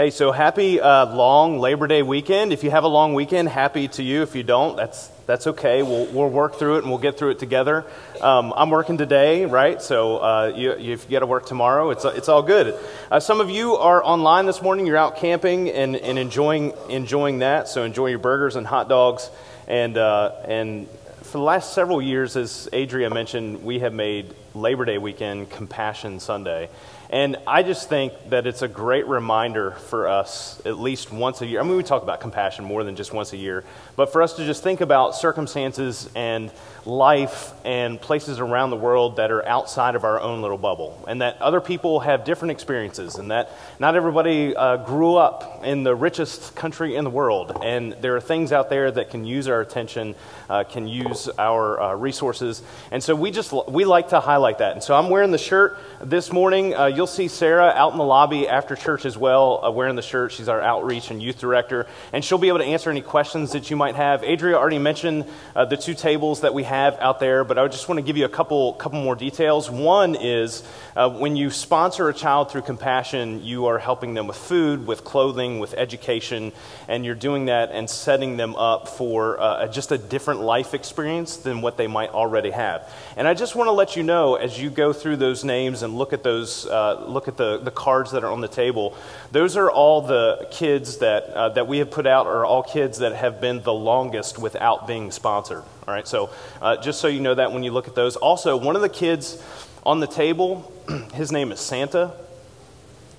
Hey, 0.00 0.08
so 0.08 0.32
happy 0.32 0.80
uh, 0.80 1.14
long 1.14 1.58
Labor 1.58 1.86
Day 1.86 2.00
weekend. 2.00 2.54
If 2.54 2.64
you 2.64 2.70
have 2.70 2.84
a 2.84 2.88
long 2.88 3.12
weekend, 3.12 3.50
happy 3.50 3.86
to 3.88 4.02
you. 4.02 4.22
If 4.22 4.34
you 4.34 4.42
don't, 4.42 4.74
that's 4.74 5.08
that's 5.26 5.46
okay. 5.46 5.82
We'll, 5.82 6.06
we'll 6.06 6.30
work 6.30 6.54
through 6.54 6.76
it 6.76 6.78
and 6.78 6.88
we'll 6.88 7.02
get 7.02 7.18
through 7.18 7.32
it 7.32 7.38
together. 7.38 7.84
Um, 8.22 8.54
I'm 8.56 8.70
working 8.70 8.96
today, 8.96 9.44
right? 9.44 9.82
So 9.82 10.16
uh, 10.16 10.52
you, 10.56 10.74
you, 10.78 10.96
got 10.96 11.18
to 11.18 11.26
work 11.26 11.44
tomorrow, 11.44 11.90
it's, 11.90 12.06
it's 12.06 12.30
all 12.30 12.40
good. 12.42 12.74
Uh, 13.10 13.20
some 13.20 13.42
of 13.42 13.50
you 13.50 13.76
are 13.76 14.02
online 14.02 14.46
this 14.46 14.62
morning. 14.62 14.86
You're 14.86 14.96
out 14.96 15.18
camping 15.18 15.68
and, 15.68 15.94
and 15.94 16.18
enjoying, 16.18 16.72
enjoying 16.88 17.40
that. 17.40 17.68
So 17.68 17.84
enjoy 17.84 18.06
your 18.06 18.20
burgers 18.20 18.56
and 18.56 18.66
hot 18.66 18.88
dogs. 18.88 19.28
And, 19.68 19.98
uh, 19.98 20.32
and 20.46 20.88
for 21.24 21.32
the 21.32 21.44
last 21.44 21.74
several 21.74 22.00
years, 22.00 22.38
as 22.38 22.70
Adria 22.72 23.10
mentioned, 23.10 23.64
we 23.64 23.80
have 23.80 23.92
made 23.92 24.34
Labor 24.54 24.86
Day 24.86 24.96
weekend 24.96 25.50
Compassion 25.50 26.20
Sunday. 26.20 26.70
And 27.12 27.38
I 27.44 27.64
just 27.64 27.88
think 27.88 28.12
that 28.28 28.46
it's 28.46 28.62
a 28.62 28.68
great 28.68 29.04
reminder 29.08 29.72
for 29.72 30.08
us, 30.08 30.62
at 30.64 30.78
least 30.78 31.10
once 31.10 31.42
a 31.42 31.46
year. 31.46 31.58
I 31.58 31.64
mean, 31.64 31.76
we 31.76 31.82
talk 31.82 32.04
about 32.04 32.20
compassion 32.20 32.64
more 32.64 32.84
than 32.84 32.94
just 32.94 33.12
once 33.12 33.32
a 33.32 33.36
year, 33.36 33.64
but 33.96 34.12
for 34.12 34.22
us 34.22 34.34
to 34.34 34.46
just 34.46 34.62
think 34.62 34.80
about 34.80 35.16
circumstances 35.16 36.08
and 36.14 36.52
life 36.86 37.52
and 37.64 38.00
places 38.00 38.38
around 38.38 38.70
the 38.70 38.76
world 38.76 39.16
that 39.16 39.30
are 39.32 39.44
outside 39.46 39.96
of 39.96 40.04
our 40.04 40.20
own 40.20 40.40
little 40.40 40.56
bubble, 40.56 41.04
and 41.08 41.20
that 41.20 41.42
other 41.42 41.60
people 41.60 41.98
have 41.98 42.24
different 42.24 42.52
experiences, 42.52 43.16
and 43.16 43.32
that 43.32 43.50
not 43.80 43.96
everybody 43.96 44.54
uh, 44.54 44.76
grew 44.76 45.16
up 45.16 45.62
in 45.64 45.82
the 45.82 45.94
richest 45.94 46.54
country 46.54 46.94
in 46.94 47.02
the 47.02 47.10
world, 47.10 47.58
and 47.62 47.92
there 48.00 48.14
are 48.14 48.20
things 48.20 48.52
out 48.52 48.70
there 48.70 48.90
that 48.90 49.10
can 49.10 49.24
use 49.24 49.48
our 49.48 49.60
attention, 49.60 50.14
uh, 50.48 50.62
can 50.62 50.86
use 50.86 51.28
our 51.38 51.80
uh, 51.80 51.94
resources, 51.94 52.62
and 52.92 53.02
so 53.02 53.16
we 53.16 53.32
just 53.32 53.52
we 53.68 53.84
like 53.84 54.10
to 54.10 54.20
highlight 54.20 54.58
that. 54.58 54.72
And 54.72 54.82
so 54.82 54.94
I'm 54.94 55.10
wearing 55.10 55.32
the 55.32 55.38
shirt 55.38 55.76
this 56.00 56.32
morning. 56.32 56.72
You'll 57.00 57.06
see 57.06 57.28
Sarah 57.28 57.72
out 57.74 57.92
in 57.92 57.96
the 57.96 58.04
lobby 58.04 58.46
after 58.46 58.76
church 58.76 59.06
as 59.06 59.16
well, 59.16 59.64
uh, 59.64 59.70
wearing 59.70 59.96
the 59.96 60.02
shirt. 60.02 60.32
She's 60.32 60.50
our 60.50 60.60
outreach 60.60 61.10
and 61.10 61.22
youth 61.22 61.38
director, 61.38 61.86
and 62.12 62.22
she'll 62.22 62.36
be 62.36 62.48
able 62.48 62.58
to 62.58 62.66
answer 62.66 62.90
any 62.90 63.00
questions 63.00 63.52
that 63.52 63.70
you 63.70 63.76
might 63.76 63.94
have. 63.94 64.22
Adria 64.22 64.58
already 64.58 64.78
mentioned 64.78 65.24
uh, 65.56 65.64
the 65.64 65.78
two 65.78 65.94
tables 65.94 66.42
that 66.42 66.52
we 66.52 66.64
have 66.64 66.98
out 67.00 67.18
there, 67.18 67.42
but 67.42 67.58
I 67.58 67.66
just 67.68 67.88
want 67.88 68.00
to 68.00 68.02
give 68.02 68.18
you 68.18 68.26
a 68.26 68.28
couple, 68.28 68.74
couple 68.74 69.02
more 69.02 69.14
details. 69.14 69.70
One 69.70 70.14
is 70.14 70.62
uh, 70.94 71.08
when 71.08 71.36
you 71.36 71.48
sponsor 71.48 72.06
a 72.10 72.12
child 72.12 72.50
through 72.50 72.62
compassion, 72.62 73.42
you 73.42 73.64
are 73.64 73.78
helping 73.78 74.12
them 74.12 74.26
with 74.26 74.36
food, 74.36 74.86
with 74.86 75.02
clothing, 75.02 75.58
with 75.58 75.72
education, 75.72 76.52
and 76.86 77.06
you're 77.06 77.14
doing 77.14 77.46
that 77.46 77.70
and 77.72 77.88
setting 77.88 78.36
them 78.36 78.54
up 78.56 78.88
for 78.88 79.40
uh, 79.40 79.66
just 79.68 79.90
a 79.90 79.96
different 79.96 80.42
life 80.42 80.74
experience 80.74 81.38
than 81.38 81.62
what 81.62 81.78
they 81.78 81.86
might 81.86 82.10
already 82.10 82.50
have. 82.50 82.92
And 83.16 83.26
I 83.26 83.32
just 83.32 83.56
want 83.56 83.68
to 83.68 83.72
let 83.72 83.96
you 83.96 84.02
know 84.02 84.34
as 84.34 84.60
you 84.60 84.68
go 84.68 84.92
through 84.92 85.16
those 85.16 85.44
names 85.44 85.82
and 85.82 85.96
look 85.96 86.12
at 86.12 86.22
those, 86.22 86.66
uh, 86.66 86.89
look 86.94 87.28
at 87.28 87.36
the, 87.36 87.58
the 87.58 87.70
cards 87.70 88.12
that 88.12 88.24
are 88.24 88.30
on 88.30 88.40
the 88.40 88.48
table, 88.48 88.96
those 89.32 89.56
are 89.56 89.70
all 89.70 90.02
the 90.02 90.46
kids 90.50 90.98
that, 90.98 91.24
uh, 91.30 91.48
that 91.50 91.66
we 91.66 91.78
have 91.78 91.90
put 91.90 92.06
out, 92.06 92.26
are 92.26 92.44
all 92.44 92.62
kids 92.62 92.98
that 92.98 93.14
have 93.14 93.40
been 93.40 93.62
the 93.62 93.72
longest 93.72 94.38
without 94.38 94.86
being 94.86 95.10
sponsored. 95.10 95.62
All 95.86 95.94
right, 95.94 96.06
so 96.06 96.30
uh, 96.60 96.76
just 96.76 97.00
so 97.00 97.08
you 97.08 97.20
know 97.20 97.34
that 97.34 97.52
when 97.52 97.62
you 97.62 97.70
look 97.70 97.88
at 97.88 97.94
those. 97.94 98.16
Also, 98.16 98.56
one 98.56 98.76
of 98.76 98.82
the 98.82 98.88
kids 98.88 99.42
on 99.84 100.00
the 100.00 100.06
table, 100.06 100.72
his 101.14 101.32
name 101.32 101.52
is 101.52 101.60
Santa. 101.60 102.12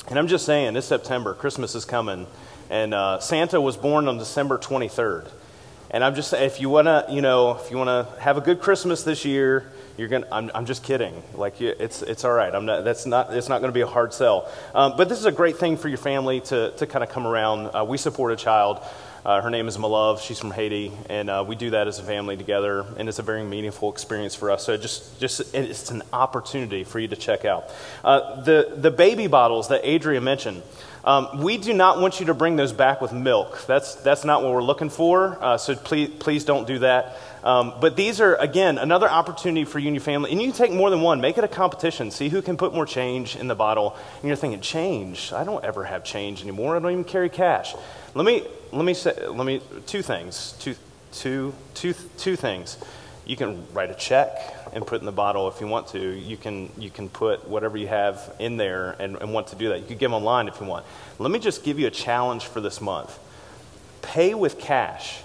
And 0.07 0.19
I'm 0.19 0.27
just 0.27 0.45
saying, 0.45 0.73
this 0.73 0.85
September, 0.85 1.33
Christmas 1.33 1.75
is 1.75 1.85
coming. 1.85 2.27
And 2.69 2.93
uh, 2.93 3.19
Santa 3.19 3.59
was 3.59 3.77
born 3.77 4.07
on 4.07 4.17
December 4.17 4.57
23rd. 4.57 5.29
And 5.89 6.03
I'm 6.03 6.15
just 6.15 6.29
saying, 6.29 6.45
if 6.45 6.61
you 6.61 6.69
want 6.69 6.87
to, 6.87 7.05
you 7.09 7.21
know, 7.21 7.57
if 7.57 7.69
you 7.69 7.77
want 7.77 7.89
to 7.89 8.21
have 8.21 8.37
a 8.37 8.41
good 8.41 8.61
Christmas 8.61 9.03
this 9.03 9.25
year, 9.25 9.71
you're 9.97 10.07
going 10.07 10.23
to, 10.23 10.33
I'm, 10.33 10.51
I'm 10.53 10.65
just 10.65 10.83
kidding. 10.83 11.21
Like, 11.33 11.61
it's, 11.61 12.01
it's 12.01 12.25
all 12.25 12.33
right. 12.33 12.53
I'm 12.53 12.65
not, 12.65 12.83
that's 12.83 13.05
not, 13.05 13.33
it's 13.33 13.49
not 13.49 13.59
going 13.61 13.69
to 13.69 13.75
be 13.75 13.81
a 13.81 13.87
hard 13.87 14.13
sell. 14.13 14.51
Um, 14.73 14.93
but 14.97 15.09
this 15.09 15.19
is 15.19 15.25
a 15.25 15.31
great 15.31 15.57
thing 15.57 15.77
for 15.77 15.87
your 15.87 15.97
family 15.97 16.41
to, 16.41 16.71
to 16.71 16.87
kind 16.87 17.03
of 17.03 17.09
come 17.09 17.27
around. 17.27 17.67
Uh, 17.67 17.85
we 17.85 17.97
support 17.97 18.31
a 18.31 18.35
child 18.35 18.81
uh, 19.23 19.39
her 19.39 19.51
name 19.51 19.67
is 19.67 19.77
Malove. 19.77 20.19
She's 20.19 20.39
from 20.39 20.49
Haiti, 20.49 20.91
and 21.07 21.29
uh, 21.29 21.45
we 21.47 21.55
do 21.55 21.69
that 21.71 21.87
as 21.87 21.99
a 21.99 22.03
family 22.03 22.37
together, 22.37 22.85
and 22.97 23.07
it's 23.07 23.19
a 23.19 23.23
very 23.23 23.43
meaningful 23.43 23.91
experience 23.91 24.33
for 24.33 24.49
us. 24.49 24.65
So 24.65 24.77
just, 24.77 25.19
just 25.19 25.53
it's 25.53 25.91
an 25.91 26.01
opportunity 26.11 26.83
for 26.83 26.97
you 26.97 27.07
to 27.07 27.15
check 27.15 27.45
out 27.45 27.69
uh, 28.03 28.41
the 28.41 28.73
the 28.75 28.89
baby 28.89 29.27
bottles 29.27 29.67
that 29.67 29.85
Adria 29.85 30.21
mentioned. 30.21 30.63
Um, 31.03 31.41
we 31.41 31.57
do 31.57 31.73
not 31.73 31.99
want 31.99 32.19
you 32.19 32.27
to 32.27 32.33
bring 32.33 32.55
those 32.55 32.73
back 32.73 33.01
with 33.01 33.11
milk. 33.11 33.65
That's 33.65 33.95
that's 33.95 34.23
not 34.23 34.43
what 34.43 34.53
we're 34.53 34.63
looking 34.63 34.89
for. 34.89 35.37
Uh, 35.41 35.57
so 35.57 35.75
please 35.75 36.09
please 36.19 36.45
don't 36.45 36.67
do 36.67 36.79
that. 36.79 37.17
Um, 37.43 37.73
but 37.81 37.95
these 37.95 38.21
are, 38.21 38.35
again, 38.35 38.77
another 38.77 39.09
opportunity 39.09 39.65
for 39.65 39.79
you 39.79 39.87
and 39.87 39.95
your 39.95 40.03
family. 40.03 40.31
And 40.31 40.41
you 40.41 40.47
can 40.47 40.55
take 40.55 40.71
more 40.71 40.89
than 40.89 41.01
one. 41.01 41.21
Make 41.21 41.37
it 41.37 41.43
a 41.43 41.47
competition. 41.47 42.11
See 42.11 42.29
who 42.29 42.41
can 42.41 42.57
put 42.57 42.73
more 42.73 42.85
change 42.85 43.35
in 43.35 43.47
the 43.47 43.55
bottle. 43.55 43.95
And 44.21 44.27
you're 44.27 44.35
thinking, 44.35 44.61
change? 44.61 45.33
I 45.33 45.43
don't 45.43 45.63
ever 45.63 45.83
have 45.83 46.03
change 46.03 46.43
anymore. 46.43 46.75
I 46.75 46.79
don't 46.79 46.91
even 46.91 47.03
carry 47.03 47.29
cash. 47.29 47.73
Let 48.13 48.25
me, 48.25 48.45
let 48.71 48.85
me 48.85 48.93
say, 48.93 49.27
let 49.27 49.45
me, 49.45 49.61
two 49.87 50.01
things. 50.03 50.53
Two, 50.59 50.75
two, 51.13 51.53
two, 51.73 51.93
two 52.17 52.35
things. 52.35 52.77
You 53.25 53.35
can 53.35 53.65
write 53.73 53.91
a 53.91 53.95
check 53.95 54.37
and 54.73 54.85
put 54.85 54.99
in 54.99 55.05
the 55.05 55.11
bottle 55.11 55.47
if 55.47 55.61
you 55.61 55.67
want 55.67 55.87
to. 55.89 55.99
You 55.99 56.37
can, 56.37 56.71
you 56.77 56.89
can 56.89 57.09
put 57.09 57.47
whatever 57.47 57.77
you 57.77 57.87
have 57.87 58.33
in 58.39 58.57
there 58.57 58.95
and, 58.99 59.15
and 59.17 59.33
want 59.33 59.47
to 59.47 59.55
do 59.55 59.69
that. 59.69 59.79
You 59.79 59.85
can 59.85 59.97
give 59.97 60.11
online 60.11 60.47
if 60.47 60.59
you 60.59 60.65
want. 60.65 60.85
Let 61.19 61.31
me 61.31 61.39
just 61.39 61.63
give 61.63 61.79
you 61.79 61.87
a 61.87 61.91
challenge 61.91 62.45
for 62.45 62.61
this 62.61 62.81
month. 62.81 63.17
Pay 64.01 64.33
with 64.33 64.59
cash 64.59 65.21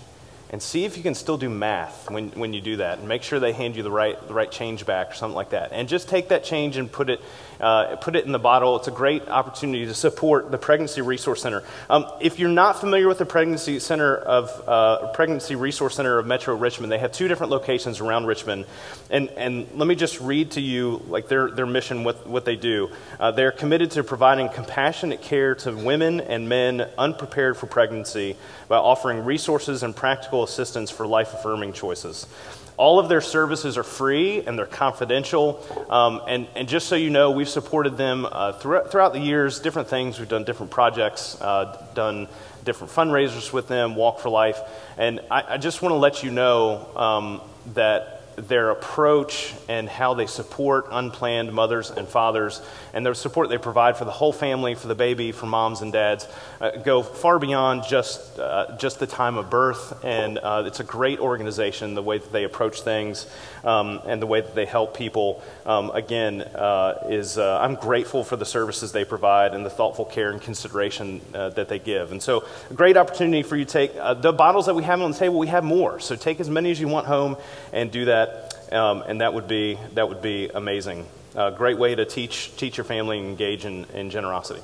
and 0.50 0.62
see 0.62 0.84
if 0.84 0.96
you 0.96 1.02
can 1.02 1.14
still 1.14 1.38
do 1.38 1.50
math 1.50 2.10
when, 2.10 2.28
when 2.30 2.52
you 2.52 2.60
do 2.60 2.76
that 2.76 2.98
and 2.98 3.08
make 3.08 3.22
sure 3.22 3.40
they 3.40 3.52
hand 3.52 3.76
you 3.76 3.82
the 3.82 3.90
right, 3.90 4.28
the 4.28 4.34
right 4.34 4.50
change 4.50 4.86
back 4.86 5.10
or 5.10 5.14
something 5.14 5.34
like 5.34 5.50
that 5.50 5.72
and 5.72 5.88
just 5.88 6.08
take 6.08 6.28
that 6.28 6.44
change 6.44 6.76
and 6.76 6.90
put 6.90 7.10
it, 7.10 7.20
uh, 7.60 7.96
put 7.96 8.16
it 8.16 8.24
in 8.24 8.32
the 8.32 8.38
bottle. 8.38 8.76
It's 8.76 8.88
a 8.88 8.92
great 8.92 9.28
opportunity 9.28 9.86
to 9.86 9.94
support 9.94 10.50
the 10.50 10.58
pregnancy 10.58 11.00
resource 11.02 11.42
center. 11.42 11.62
Um, 11.88 12.06
if 12.20 12.38
you're 12.38 12.48
not 12.48 12.80
familiar 12.80 13.08
with 13.08 13.18
the 13.18 13.26
pregnancy 13.26 13.78
center 13.78 14.16
of 14.16 14.68
uh, 14.68 15.12
pregnancy 15.12 15.54
resource 15.54 15.96
center 15.96 16.18
of 16.18 16.26
metro 16.26 16.54
richmond 16.54 16.92
they 16.92 16.98
have 16.98 17.12
two 17.12 17.28
different 17.28 17.50
locations 17.50 18.00
around 18.00 18.26
richmond. 18.26 18.66
And, 19.10 19.28
and 19.30 19.66
let 19.74 19.86
me 19.86 19.94
just 19.94 20.20
read 20.20 20.52
to 20.52 20.60
you 20.60 21.02
like 21.08 21.28
their, 21.28 21.50
their 21.50 21.66
mission 21.66 22.04
what, 22.04 22.26
what 22.26 22.44
they 22.44 22.56
do. 22.56 22.90
Uh, 23.18 23.30
they're 23.30 23.52
committed 23.52 23.92
to 23.92 24.04
providing 24.04 24.48
compassionate 24.48 25.22
care 25.22 25.54
to 25.56 25.72
women 25.72 26.20
and 26.20 26.48
men 26.48 26.88
unprepared 26.98 27.56
for 27.56 27.66
pregnancy 27.66 28.36
by 28.68 28.76
offering 28.76 29.24
resources 29.24 29.82
and 29.82 29.94
practical 29.94 30.42
assistance 30.42 30.90
for 30.90 31.06
life 31.06 31.34
affirming 31.34 31.72
choices. 31.72 32.26
All 32.76 32.98
of 32.98 33.08
their 33.08 33.20
services 33.20 33.78
are 33.78 33.82
free 33.82 34.44
and 34.46 34.58
they're 34.58 34.66
confidential. 34.66 35.64
Um, 35.88 36.20
and, 36.28 36.46
and 36.54 36.68
just 36.68 36.88
so 36.88 36.94
you 36.94 37.10
know, 37.10 37.30
we've 37.30 37.48
supported 37.48 37.96
them 37.96 38.26
uh, 38.30 38.52
throughout, 38.52 38.90
throughout 38.90 39.12
the 39.12 39.20
years, 39.20 39.60
different 39.60 39.88
things. 39.88 40.18
We've 40.18 40.28
done 40.28 40.44
different 40.44 40.72
projects, 40.72 41.40
uh, 41.40 41.82
done 41.94 42.28
different 42.64 42.92
fundraisers 42.92 43.52
with 43.52 43.68
them, 43.68 43.96
Walk 43.96 44.18
for 44.18 44.28
Life. 44.28 44.58
And 44.98 45.20
I, 45.30 45.54
I 45.54 45.56
just 45.56 45.80
want 45.80 45.92
to 45.92 45.96
let 45.96 46.22
you 46.22 46.30
know 46.30 46.86
um, 46.96 47.40
that 47.74 48.15
their 48.36 48.70
approach 48.70 49.54
and 49.68 49.88
how 49.88 50.14
they 50.14 50.26
support 50.26 50.86
unplanned 50.90 51.52
mothers 51.52 51.90
and 51.90 52.06
fathers 52.06 52.60
and 52.92 53.04
the 53.04 53.14
support 53.14 53.48
they 53.48 53.58
provide 53.58 53.96
for 53.96 54.04
the 54.04 54.10
whole 54.10 54.32
family, 54.32 54.74
for 54.74 54.88
the 54.88 54.94
baby, 54.94 55.32
for 55.32 55.46
moms 55.46 55.82
and 55.82 55.92
dads, 55.92 56.28
uh, 56.60 56.70
go 56.70 57.02
far 57.02 57.38
beyond 57.38 57.84
just, 57.88 58.38
uh, 58.38 58.76
just 58.78 58.98
the 58.98 59.06
time 59.06 59.36
of 59.36 59.50
birth. 59.50 60.04
And 60.04 60.38
uh, 60.38 60.64
it's 60.66 60.80
a 60.80 60.84
great 60.84 61.18
organization, 61.18 61.94
the 61.94 62.02
way 62.02 62.18
that 62.18 62.32
they 62.32 62.44
approach 62.44 62.82
things 62.82 63.26
um, 63.64 64.00
and 64.06 64.20
the 64.20 64.26
way 64.26 64.40
that 64.40 64.54
they 64.54 64.66
help 64.66 64.96
people. 64.96 65.42
Um, 65.64 65.90
again, 65.90 66.42
uh, 66.42 67.06
is 67.08 67.38
uh, 67.38 67.58
I'm 67.60 67.74
grateful 67.74 68.22
for 68.24 68.36
the 68.36 68.46
services 68.46 68.92
they 68.92 69.04
provide 69.04 69.54
and 69.54 69.64
the 69.64 69.70
thoughtful 69.70 70.04
care 70.04 70.30
and 70.30 70.40
consideration 70.40 71.20
uh, 71.34 71.50
that 71.50 71.68
they 71.68 71.78
give. 71.78 72.12
And 72.12 72.22
so, 72.22 72.44
a 72.70 72.74
great 72.74 72.96
opportunity 72.96 73.42
for 73.42 73.56
you 73.56 73.64
to 73.64 73.70
take 73.70 73.94
the 73.94 74.32
bottles 74.32 74.66
that 74.66 74.74
we 74.74 74.84
have 74.84 75.00
on 75.00 75.12
the 75.12 75.18
table, 75.18 75.38
we 75.38 75.48
have 75.48 75.64
more. 75.64 76.00
So, 76.00 76.16
take 76.16 76.40
as 76.40 76.48
many 76.48 76.70
as 76.70 76.80
you 76.80 76.88
want 76.88 77.06
home 77.06 77.36
and 77.72 77.90
do 77.90 78.06
that 78.06 78.25
um, 78.72 79.02
and 79.02 79.20
that 79.20 79.34
would 79.34 79.48
be, 79.48 79.78
that 79.94 80.08
would 80.08 80.22
be 80.22 80.48
amazing. 80.48 81.06
A 81.34 81.50
great 81.50 81.78
way 81.78 81.94
to 81.94 82.04
teach, 82.04 82.56
teach 82.56 82.76
your 82.76 82.84
family 82.84 83.18
and 83.18 83.28
engage 83.28 83.64
in, 83.64 83.84
in 83.94 84.10
generosity. 84.10 84.62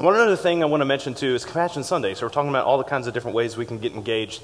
One 0.00 0.16
other 0.16 0.36
thing 0.36 0.62
I 0.62 0.66
want 0.66 0.80
to 0.80 0.86
mention 0.86 1.12
too 1.12 1.34
is 1.34 1.44
Compassion 1.44 1.84
Sunday. 1.84 2.14
So 2.14 2.24
we're 2.24 2.32
talking 2.32 2.48
about 2.48 2.64
all 2.64 2.78
the 2.78 2.84
kinds 2.84 3.06
of 3.06 3.12
different 3.12 3.34
ways 3.34 3.58
we 3.58 3.66
can 3.66 3.78
get 3.78 3.92
engaged 3.92 4.42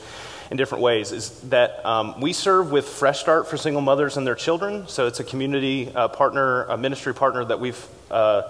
in 0.50 0.58
different 0.58 0.82
ways. 0.82 1.12
Is 1.12 1.40
that 1.48 1.84
um, 1.86 2.20
we 2.20 2.34
serve 2.34 2.70
with 2.70 2.86
Fresh 2.86 3.20
Start 3.20 3.48
for 3.48 3.56
single 3.56 3.80
mothers 3.80 4.18
and 4.18 4.26
their 4.26 4.34
children. 4.34 4.86
So 4.86 5.06
it's 5.06 5.18
a 5.18 5.24
community 5.24 5.90
uh, 5.94 6.08
partner, 6.08 6.64
a 6.64 6.76
ministry 6.76 7.14
partner 7.14 7.42
that 7.42 7.58
we've 7.58 7.82
uh, 8.10 8.42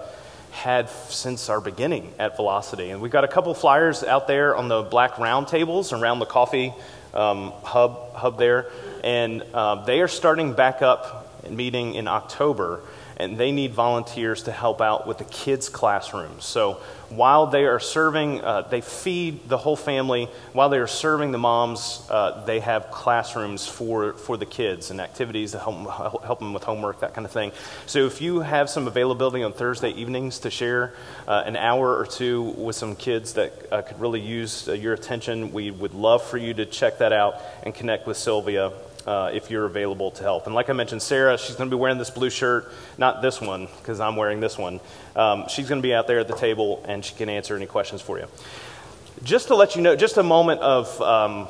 had 0.51 0.89
since 0.89 1.47
our 1.47 1.61
beginning 1.61 2.13
at 2.19 2.35
Velocity. 2.35 2.89
And 2.89 2.99
we've 2.99 3.11
got 3.11 3.23
a 3.23 3.29
couple 3.29 3.53
flyers 3.53 4.03
out 4.03 4.27
there 4.27 4.53
on 4.53 4.67
the 4.67 4.81
black 4.81 5.17
round 5.17 5.47
tables 5.47 5.93
around 5.93 6.19
the 6.19 6.25
coffee 6.25 6.73
um, 7.13 7.53
hub 7.63 8.13
hub 8.13 8.37
there 8.37 8.69
and 9.03 9.43
uh, 9.53 9.85
they 9.85 10.01
are 10.01 10.07
starting 10.07 10.53
back 10.53 10.81
up 10.81 11.31
and 11.45 11.55
meeting 11.55 11.95
in 11.95 12.07
October. 12.07 12.81
and 13.19 13.37
they 13.37 13.51
need 13.51 13.73
volunteers 13.73 14.43
to 14.43 14.51
help 14.51 14.79
out 14.79 15.07
with 15.07 15.17
the 15.17 15.25
kids' 15.25 15.69
classrooms. 15.69 16.45
So 16.45 16.79
while 17.09 17.47
they 17.47 17.65
are 17.65 17.79
serving, 17.79 18.41
uh, 18.41 18.63
they 18.63 18.81
feed 18.81 19.47
the 19.47 19.57
whole 19.57 19.75
family. 19.75 20.29
While 20.53 20.69
they 20.69 20.77
are 20.77 20.87
serving 20.87 21.31
the 21.31 21.37
moms, 21.37 22.05
uh, 22.09 22.43
they 22.45 22.59
have 22.59 22.91
classrooms 22.91 23.65
for, 23.65 24.13
for 24.13 24.35
the 24.35 24.45
kids 24.45 24.91
and 24.91 24.99
activities 24.99 25.53
to 25.53 25.59
help, 25.59 26.23
help 26.23 26.39
them 26.39 26.53
with 26.53 26.63
homework, 26.63 26.99
that 26.99 27.13
kind 27.13 27.25
of 27.25 27.31
thing. 27.31 27.51
So 27.85 28.05
if 28.05 28.21
you 28.21 28.41
have 28.41 28.69
some 28.69 28.87
availability 28.87 29.43
on 29.43 29.53
Thursday 29.53 29.91
evenings 29.91 30.39
to 30.39 30.49
share 30.49 30.93
uh, 31.27 31.43
an 31.45 31.55
hour 31.55 31.97
or 31.97 32.05
two 32.05 32.41
with 32.41 32.75
some 32.75 32.95
kids 32.95 33.33
that 33.33 33.53
uh, 33.71 33.81
could 33.83 33.99
really 33.99 34.21
use 34.21 34.67
uh, 34.67 34.73
your 34.73 34.93
attention, 34.93 35.53
we 35.53 35.71
would 35.71 35.93
love 35.93 36.23
for 36.23 36.37
you 36.37 36.53
to 36.55 36.65
check 36.65 36.97
that 36.97 37.13
out 37.13 37.41
and 37.63 37.73
connect 37.73 38.05
with 38.05 38.17
Sylvia 38.17 38.73
uh, 39.07 39.31
if 39.33 39.49
you're 39.49 39.65
available 39.65 40.11
to 40.11 40.21
help. 40.21 40.45
And 40.45 40.53
like 40.53 40.69
I 40.69 40.73
mentioned, 40.73 41.01
Sarah, 41.01 41.37
she's 41.37 41.55
going 41.55 41.69
to 41.69 41.75
be 41.75 41.79
wearing 41.79 41.97
this 41.97 42.09
blue 42.09 42.29
shirt, 42.29 42.71
not 42.97 43.21
this 43.21 43.39
one, 43.39 43.67
because 43.77 44.01
I'm 44.01 44.17
wearing 44.17 44.41
this 44.41 44.57
one. 44.57 44.81
Um, 45.15 45.47
she's 45.47 45.69
going 45.69 45.81
to 45.81 45.87
be 45.87 45.93
out 45.93 46.07
there 46.07 46.19
at 46.19 46.27
the 46.27 46.35
table 46.35 46.83
and 46.87 47.03
she 47.03 47.15
can 47.15 47.29
answer 47.29 47.55
any 47.55 47.65
questions 47.65 48.01
for 48.01 48.19
you. 48.19 48.27
Just 49.23 49.47
to 49.47 49.55
let 49.55 49.75
you 49.75 49.81
know, 49.81 49.95
just 49.95 50.17
a 50.17 50.23
moment 50.23 50.61
of 50.61 51.01
um, 51.01 51.47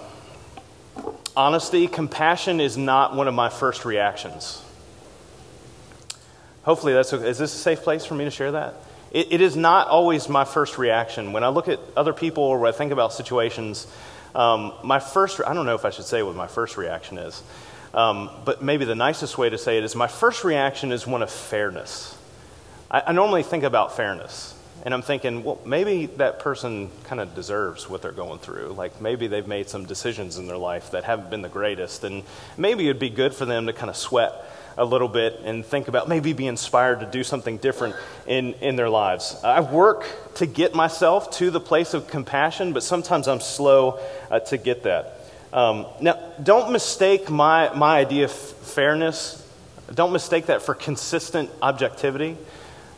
honesty 1.35 1.87
compassion 1.87 2.61
is 2.61 2.77
not 2.77 3.15
one 3.15 3.27
of 3.27 3.33
my 3.33 3.49
first 3.49 3.83
reactions. 3.83 4.61
Hopefully, 6.63 6.93
that's 6.93 7.11
okay. 7.13 7.27
Is 7.27 7.37
this 7.37 7.53
a 7.53 7.57
safe 7.57 7.81
place 7.81 8.05
for 8.05 8.13
me 8.13 8.25
to 8.25 8.31
share 8.31 8.51
that? 8.51 8.75
It, 9.11 9.31
it 9.31 9.41
is 9.41 9.55
not 9.55 9.87
always 9.87 10.29
my 10.29 10.45
first 10.45 10.77
reaction. 10.77 11.33
When 11.33 11.43
I 11.43 11.49
look 11.49 11.67
at 11.67 11.79
other 11.95 12.13
people 12.13 12.43
or 12.43 12.59
when 12.59 12.73
I 12.73 12.75
think 12.75 12.91
about 12.91 13.13
situations, 13.13 13.87
um, 14.35 14.73
my 14.83 14.99
first, 14.99 15.41
I 15.45 15.53
don't 15.53 15.65
know 15.65 15.75
if 15.75 15.85
I 15.85 15.89
should 15.89 16.05
say 16.05 16.23
what 16.23 16.35
my 16.35 16.47
first 16.47 16.77
reaction 16.77 17.17
is, 17.17 17.41
um, 17.93 18.29
but 18.45 18.61
maybe 18.61 18.85
the 18.85 18.95
nicest 18.95 19.37
way 19.37 19.49
to 19.49 19.57
say 19.57 19.77
it 19.77 19.83
is 19.83 19.95
my 19.95 20.07
first 20.07 20.43
reaction 20.43 20.91
is 20.91 21.07
one 21.07 21.21
of 21.21 21.31
fairness. 21.31 22.17
I, 22.91 23.03
I 23.07 23.11
normally 23.13 23.43
think 23.43 23.63
about 23.63 23.95
fairness. 23.95 24.53
And 24.85 24.93
I'm 24.93 25.01
thinking, 25.01 25.43
well, 25.43 25.59
maybe 25.65 26.05
that 26.17 26.39
person 26.39 26.89
kind 27.05 27.19
of 27.19 27.35
deserves 27.35 27.89
what 27.89 28.01
they're 28.01 28.11
going 28.11 28.39
through. 28.39 28.69
Like 28.77 29.01
maybe 29.01 29.27
they've 29.27 29.47
made 29.47 29.67
some 29.67 29.85
decisions 29.85 30.37
in 30.37 30.47
their 30.47 30.57
life 30.57 30.91
that 30.91 31.03
haven't 31.03 31.29
been 31.29 31.41
the 31.41 31.49
greatest. 31.49 32.03
And 32.03 32.23
maybe 32.57 32.85
it'd 32.85 32.99
be 32.99 33.09
good 33.09 33.33
for 33.33 33.45
them 33.45 33.65
to 33.65 33.73
kind 33.73 33.89
of 33.89 33.97
sweat 33.97 34.33
a 34.77 34.85
little 34.85 35.07
bit 35.07 35.39
and 35.43 35.65
think 35.65 35.87
about 35.87 36.07
maybe 36.07 36.33
be 36.33 36.47
inspired 36.47 36.99
to 36.99 37.05
do 37.05 37.23
something 37.23 37.57
different 37.57 37.95
in, 38.27 38.53
in 38.55 38.75
their 38.75 38.89
lives. 38.89 39.35
I 39.43 39.61
work 39.61 40.05
to 40.35 40.45
get 40.45 40.75
myself 40.75 41.31
to 41.37 41.49
the 41.49 41.59
place 41.59 41.93
of 41.93 42.07
compassion, 42.07 42.73
but 42.73 42.83
sometimes 42.83 43.27
I'm 43.27 43.39
slow 43.39 43.99
uh, 44.29 44.39
to 44.41 44.57
get 44.57 44.83
that. 44.83 45.19
Um, 45.51 45.87
now, 46.01 46.19
don't 46.43 46.71
mistake 46.71 47.29
my, 47.29 47.73
my 47.73 47.97
idea 47.97 48.25
of 48.25 48.31
fairness, 48.31 49.43
don't 49.93 50.13
mistake 50.13 50.47
that 50.47 50.61
for 50.61 50.75
consistent 50.75 51.49
objectivity. 51.61 52.37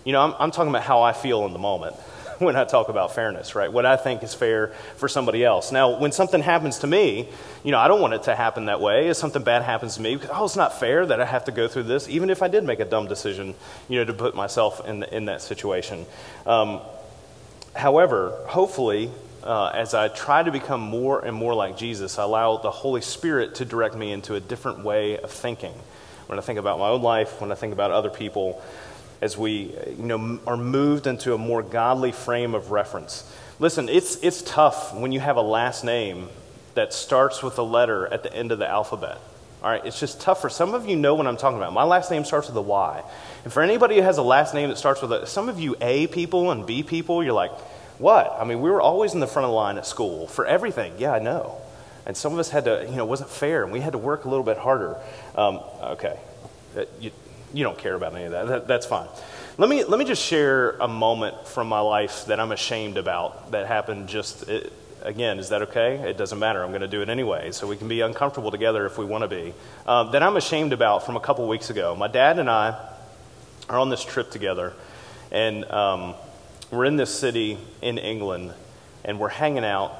You 0.04 0.14
know, 0.14 0.22
I'm, 0.22 0.34
I'm 0.40 0.52
talking 0.52 0.70
about 0.70 0.84
how 0.84 1.02
I 1.02 1.14
feel 1.14 1.46
in 1.46 1.54
the 1.54 1.60
moment. 1.60 1.96
when 2.45 2.56
I 2.56 2.63
talk 2.63 2.89
about 2.89 3.13
fairness, 3.13 3.53
right? 3.53 3.71
What 3.71 3.86
I 3.86 3.97
think 3.97 4.24
is 4.24 4.33
fair 4.33 4.68
for 4.95 5.07
somebody 5.07 5.44
else. 5.44 5.71
Now, 5.71 6.00
when 6.00 6.12
something 6.12 6.41
happens 6.41 6.80
to 6.80 6.88
me, 6.88 7.27
you 7.63 7.71
know, 7.71 7.80
I 7.80 7.88
don't 7.88 8.01
want 8.01 8.13
it 8.13 8.24
to 8.24 8.36
happen 8.36 8.65
that 8.65 8.80
way. 8.80 9.09
If 9.09 9.18
something 9.18 9.44
bad 9.44 9.63
happens 9.63 9.95
to 9.95 10.01
me, 10.01 10.15
because, 10.15 10.30
oh, 10.33 10.45
it's 10.45 10.56
not 10.56 10.80
fair 10.80 11.06
that 11.06 11.19
I 11.19 11.25
have 11.25 11.45
to 11.45 11.51
go 11.51 11.68
through 11.68 11.83
this, 11.83 12.07
even 12.07 12.30
if 12.30 12.41
I 12.41 12.47
did 12.47 12.63
make 12.63 12.80
a 12.80 12.86
dumb 12.86 13.07
decision, 13.07 13.56
you 13.89 14.00
know, 14.00 14.06
to 14.06 14.13
put 14.13 14.36
myself 14.36 14.88
in, 14.88 15.03
in 15.03 15.25
that 15.25 15.41
situation. 15.41 16.06
Um, 16.45 16.80
however, 17.75 18.38
hopefully, 18.47 19.12
uh, 19.44 19.71
as 19.74 19.94
I 19.94 20.07
try 20.07 20.42
to 20.42 20.51
become 20.51 20.81
more 20.81 21.24
and 21.24 21.35
more 21.35 21.53
like 21.53 21.77
Jesus, 21.77 22.18
I 22.18 22.24
allow 22.24 22.57
the 22.57 22.71
Holy 22.71 23.01
Spirit 23.01 23.56
to 23.56 23.65
direct 23.65 23.95
me 23.95 24.12
into 24.12 24.35
a 24.35 24.39
different 24.39 24.83
way 24.83 25.18
of 25.18 25.31
thinking. 25.31 25.74
When 26.27 26.38
I 26.38 26.42
think 26.42 26.59
about 26.59 26.80
my 26.80 26.88
own 26.88 27.01
life, 27.01 27.42
when 27.42 27.51
I 27.51 27.56
think 27.56 27.74
about 27.74 27.92
other 27.92 28.09
people, 28.09 28.62
as 29.21 29.38
we 29.38 29.75
you 29.98 30.04
know, 30.04 30.39
are 30.48 30.57
moved 30.57 31.07
into 31.07 31.33
a 31.33 31.38
more 31.38 31.62
godly 31.62 32.12
frame 32.12 32.56
of 32.56 32.71
reference. 32.71 33.30
Listen, 33.60 33.89
it's, 33.89 34.16
it's 34.24 34.42
tough 34.42 34.94
when 34.95 35.12
you 35.12 35.19
have 35.19 35.36
a 35.36 35.42
last 35.42 35.83
name 35.83 36.30
that 36.75 36.94
starts 36.94 37.44
with 37.44 37.57
a 37.57 37.63
letter 37.63 38.07
at 38.07 38.24
the 38.24 38.33
end 38.33 38.51
of 38.51 38.60
the 38.60 38.68
alphabet. 38.68 39.18
All 39.62 39.69
right, 39.69 39.86
it's 39.86 40.00
just 40.00 40.21
tougher. 40.21 40.48
Some 40.48 40.74
of 40.74 40.88
you 40.88 40.95
know 40.95 41.16
what 41.16 41.27
I'm 41.27 41.36
talking 41.36 41.57
about. 41.57 41.74
My 41.74 41.83
last 41.83 42.10
name 42.10 42.24
starts 42.24 42.48
with 42.48 42.56
a 42.56 42.62
Y. 42.62 43.04
And 43.44 43.51
for 43.51 43.62
anybody 43.62 43.95
who 43.95 44.01
has 44.01 44.18
a 44.18 44.24
last 44.24 44.54
name 44.54 44.69
that 44.69 44.77
starts 44.77 45.01
with 45.01 45.12
a, 45.12 45.27
some 45.27 45.50
of 45.50 45.60
you 45.60 45.75
A 45.81 46.07
people 46.07 46.51
and 46.51 46.66
B 46.66 46.83
people, 46.83 47.21
you're 47.21 47.33
like, 47.33 47.51
what? 47.98 48.33
I 48.39 48.45
mean, 48.45 48.62
we 48.62 48.69
were 48.69 48.81
always 48.81 49.13
in 49.13 49.19
the 49.19 49.27
front 49.27 49.44
of 49.44 49.50
the 49.50 49.56
line 49.56 49.77
at 49.77 49.86
school 49.86 50.27
for 50.27 50.45
everything. 50.45 50.94
Yeah, 50.98 51.12
I 51.12 51.19
know. 51.19 51.57
And 52.06 52.16
some 52.16 52.31
of 52.31 52.39
us 52.39 52.50
had 52.50 52.63
to, 52.63 52.86
you 52.89 52.95
know, 52.95 53.04
it 53.04 53.10
wasn't 53.10 53.30
fair, 53.30 53.63
and 53.63 53.74
we 53.74 53.81
had 53.81 53.92
to 53.92 53.98
work 53.98 54.24
a 54.24 54.30
little 54.30 54.45
bit 54.45 54.57
harder. 54.57 54.95
Um, 55.36 55.60
okay. 55.81 56.18
Uh, 56.77 56.86
you, 57.01 57.12
you 57.54 57.63
don't 57.63 57.78
care 57.78 57.96
about 57.96 58.16
any 58.16 58.25
of 58.25 58.31
that. 58.31 58.48
that. 58.48 58.68
That's 58.68 58.86
fine. 58.86 59.07
Let 59.57 59.69
me, 59.69 59.84
let 59.84 60.00
me 60.00 60.06
just 60.06 60.24
share 60.24 60.72
a 60.80 60.88
moment 60.88 61.48
from 61.48 61.68
my 61.68 61.81
life 61.81 62.25
that 62.28 62.40
I'm 62.40 62.51
ashamed 62.51 62.98
about 62.98 63.51
that 63.51 63.68
happened 63.68 64.07
just, 64.07 64.48
it, 64.48 64.72
again, 65.01 65.40
is 65.40 65.50
that 65.50 65.63
okay? 65.63 65.96
It 66.10 66.18
doesn't 66.18 66.40
matter. 66.40 66.63
I'm 66.63 66.69
going 66.69 66.81
to 66.81 66.88
do 66.88 67.01
it 67.01 67.10
anyway. 67.10 67.51
So 67.51 67.68
we 67.68 67.75
can 67.75 67.88
be 67.88 68.01
uncomfortable 68.01 68.51
together 68.51 68.86
if 68.86 68.98
we 68.98 69.06
want 69.06 69.24
to 69.24 69.28
be. 69.28 69.54
Um, 69.86 70.12
that 70.12 70.24
I'm 70.24 70.38
ashamed 70.38 70.74
about 70.74 71.06
from 71.06 71.18
a 71.18 71.19
couple 71.19 71.48
weeks 71.48 71.69
ago. 71.69 71.96
My 71.96 72.07
dad 72.07 72.40
and 72.40 72.50
I 72.50 72.80
are 73.68 73.78
on 73.78 73.90
this 73.90 74.04
trip 74.04 74.31
together, 74.31 74.74
and 75.31 75.66
um, 75.66 76.16
we're 76.72 76.86
in 76.86 76.95
this 76.95 77.13
city 77.13 77.57
in 77.81 77.98
England, 77.98 78.54
and 79.04 79.19
we're 79.19 79.30
hanging 79.30 79.66
out. 79.66 79.94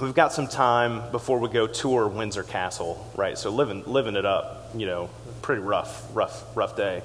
We've 0.00 0.14
got 0.14 0.32
some 0.32 0.46
time 0.46 1.10
before 1.10 1.38
we 1.38 1.48
go 1.48 1.66
tour 1.66 2.08
Windsor 2.08 2.42
Castle, 2.42 3.10
right? 3.16 3.36
So 3.36 3.50
living, 3.50 3.84
living 3.86 4.16
it 4.16 4.24
up, 4.24 4.70
you 4.74 4.86
know, 4.86 5.10
pretty 5.42 5.62
rough, 5.62 6.08
rough, 6.14 6.44
rough 6.56 6.76
day. 6.76 7.02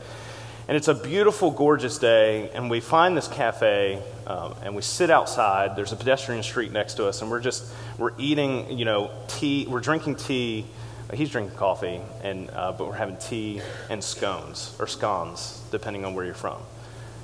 And 0.67 0.75
it's 0.75 0.87
a 0.87 0.95
beautiful, 0.95 1.51
gorgeous 1.51 1.99
day, 1.99 2.49
and 2.51 2.71
we 2.71 2.79
find 2.79 3.15
this 3.15 3.27
cafe, 3.27 4.01
um, 4.25 4.55
and 4.63 4.75
we 4.75 4.81
sit 4.81 5.11
outside. 5.11 5.75
There's 5.75 5.91
a 5.91 5.95
pedestrian 5.95 6.41
street 6.41 6.71
next 6.71 6.95
to 6.95 7.07
us, 7.07 7.21
and 7.21 7.29
we're 7.29 7.39
just 7.39 7.71
we're 7.99 8.13
eating, 8.17 8.75
you 8.75 8.83
know, 8.83 9.11
tea. 9.27 9.67
We're 9.69 9.79
drinking 9.79 10.15
tea. 10.15 10.65
He's 11.13 11.29
drinking 11.29 11.55
coffee, 11.55 12.01
and 12.23 12.49
uh, 12.49 12.71
but 12.71 12.87
we're 12.87 12.95
having 12.95 13.17
tea 13.17 13.61
and 13.91 14.03
scones 14.03 14.75
or 14.79 14.87
scones, 14.87 15.61
depending 15.69 16.03
on 16.03 16.15
where 16.15 16.25
you're 16.25 16.33
from. 16.33 16.59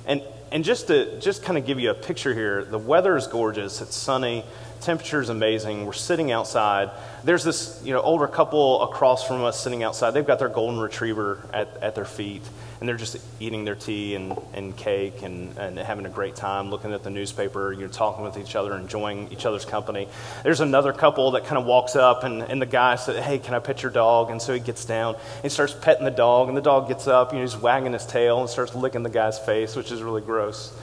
And 0.06 0.22
and 0.52 0.62
just 0.62 0.86
to 0.86 1.18
just 1.18 1.42
kind 1.42 1.58
of 1.58 1.66
give 1.66 1.80
you 1.80 1.90
a 1.90 1.94
picture 1.94 2.32
here, 2.34 2.64
the 2.64 2.78
weather 2.78 3.16
is 3.16 3.26
gorgeous. 3.26 3.80
It's 3.80 3.96
sunny. 3.96 4.44
Temperature 4.82 5.20
is 5.20 5.28
amazing. 5.28 5.86
We're 5.86 5.92
sitting 5.92 6.32
outside. 6.32 6.90
There's 7.22 7.44
this 7.44 7.80
you 7.84 7.92
know 7.92 8.00
older 8.00 8.26
couple 8.26 8.82
across 8.82 9.24
from 9.24 9.44
us 9.44 9.60
sitting 9.60 9.84
outside. 9.84 10.10
They've 10.10 10.26
got 10.26 10.40
their 10.40 10.48
golden 10.48 10.80
retriever 10.80 11.38
at, 11.52 11.68
at 11.80 11.94
their 11.94 12.04
feet, 12.04 12.42
and 12.80 12.88
they're 12.88 12.96
just 12.96 13.16
eating 13.38 13.64
their 13.64 13.76
tea 13.76 14.16
and, 14.16 14.36
and 14.54 14.76
cake 14.76 15.22
and, 15.22 15.56
and 15.56 15.78
having 15.78 16.04
a 16.04 16.08
great 16.08 16.34
time, 16.34 16.68
looking 16.68 16.92
at 16.92 17.04
the 17.04 17.10
newspaper, 17.10 17.72
you 17.72 17.82
know, 17.82 17.86
talking 17.86 18.24
with 18.24 18.36
each 18.36 18.56
other, 18.56 18.76
enjoying 18.76 19.30
each 19.30 19.46
other's 19.46 19.64
company. 19.64 20.08
There's 20.42 20.58
another 20.58 20.92
couple 20.92 21.30
that 21.32 21.44
kind 21.44 21.58
of 21.58 21.64
walks 21.64 21.94
up, 21.94 22.24
and, 22.24 22.42
and 22.42 22.60
the 22.60 22.66
guy 22.66 22.96
said, 22.96 23.22
Hey, 23.22 23.38
can 23.38 23.54
I 23.54 23.60
pet 23.60 23.84
your 23.84 23.92
dog? 23.92 24.30
And 24.30 24.42
so 24.42 24.52
he 24.52 24.58
gets 24.58 24.84
down 24.84 25.14
and 25.44 25.52
starts 25.52 25.74
petting 25.74 26.04
the 26.04 26.10
dog, 26.10 26.48
and 26.48 26.56
the 26.56 26.60
dog 26.62 26.88
gets 26.88 27.06
up, 27.06 27.30
you 27.30 27.38
know, 27.38 27.44
he's 27.44 27.56
wagging 27.56 27.92
his 27.92 28.04
tail 28.04 28.40
and 28.40 28.50
starts 28.50 28.74
licking 28.74 29.04
the 29.04 29.10
guy's 29.10 29.38
face, 29.38 29.76
which 29.76 29.92
is 29.92 30.02
really 30.02 30.22
gross. 30.22 30.76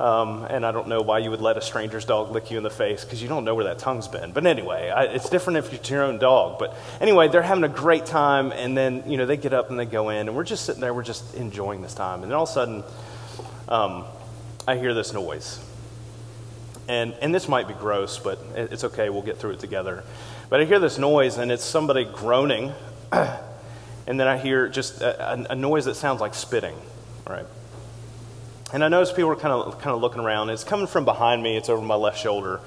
Um, 0.00 0.46
and 0.48 0.64
I 0.64 0.72
don't 0.72 0.88
know 0.88 1.02
why 1.02 1.18
you 1.18 1.30
would 1.30 1.42
let 1.42 1.58
a 1.58 1.60
stranger's 1.60 2.06
dog 2.06 2.30
lick 2.30 2.50
you 2.50 2.56
in 2.56 2.62
the 2.62 2.70
face 2.70 3.04
because 3.04 3.20
you 3.20 3.28
don't 3.28 3.44
know 3.44 3.54
where 3.54 3.66
that 3.66 3.78
tongue's 3.78 4.08
been. 4.08 4.32
But 4.32 4.46
anyway, 4.46 4.88
I, 4.88 5.04
it's 5.04 5.28
different 5.28 5.58
if 5.58 5.70
it's 5.74 5.90
your 5.90 6.04
own 6.04 6.18
dog. 6.18 6.58
But 6.58 6.74
anyway, 7.02 7.28
they're 7.28 7.42
having 7.42 7.64
a 7.64 7.68
great 7.68 8.06
time, 8.06 8.50
and 8.50 8.74
then 8.74 9.02
you 9.06 9.18
know 9.18 9.26
they 9.26 9.36
get 9.36 9.52
up 9.52 9.68
and 9.68 9.78
they 9.78 9.84
go 9.84 10.08
in, 10.08 10.26
and 10.26 10.34
we're 10.34 10.44
just 10.44 10.64
sitting 10.64 10.80
there, 10.80 10.94
we're 10.94 11.02
just 11.02 11.34
enjoying 11.34 11.82
this 11.82 11.92
time, 11.92 12.22
and 12.22 12.32
then 12.32 12.36
all 12.36 12.44
of 12.44 12.48
a 12.48 12.52
sudden, 12.52 12.82
um, 13.68 14.06
I 14.66 14.78
hear 14.78 14.94
this 14.94 15.12
noise. 15.12 15.62
And, 16.88 17.14
and 17.20 17.34
this 17.34 17.46
might 17.46 17.68
be 17.68 17.74
gross, 17.74 18.18
but 18.18 18.40
it's 18.56 18.84
okay. 18.84 19.10
We'll 19.10 19.22
get 19.22 19.36
through 19.36 19.50
it 19.50 19.60
together. 19.60 20.02
But 20.48 20.60
I 20.60 20.64
hear 20.64 20.80
this 20.80 20.98
noise, 20.98 21.36
and 21.36 21.52
it's 21.52 21.62
somebody 21.62 22.04
groaning. 22.04 22.72
and 23.12 24.18
then 24.18 24.26
I 24.26 24.38
hear 24.38 24.68
just 24.68 25.02
a, 25.02 25.52
a, 25.52 25.54
noise 25.54 25.84
that 25.84 25.94
sounds 25.94 26.20
like 26.20 26.34
spitting. 26.34 26.74
Right. 27.28 27.46
And 28.72 28.84
I 28.84 28.88
noticed 28.88 29.16
people 29.16 29.28
were 29.28 29.36
kind 29.36 29.52
of 29.52 29.80
kind 29.80 29.94
of 29.94 30.00
looking 30.00 30.20
around. 30.20 30.50
It's 30.50 30.62
coming 30.62 30.86
from 30.86 31.04
behind 31.04 31.42
me. 31.42 31.56
It's 31.56 31.68
over 31.68 31.82
my 31.82 31.96
left 31.96 32.18
shoulder. 32.18 32.60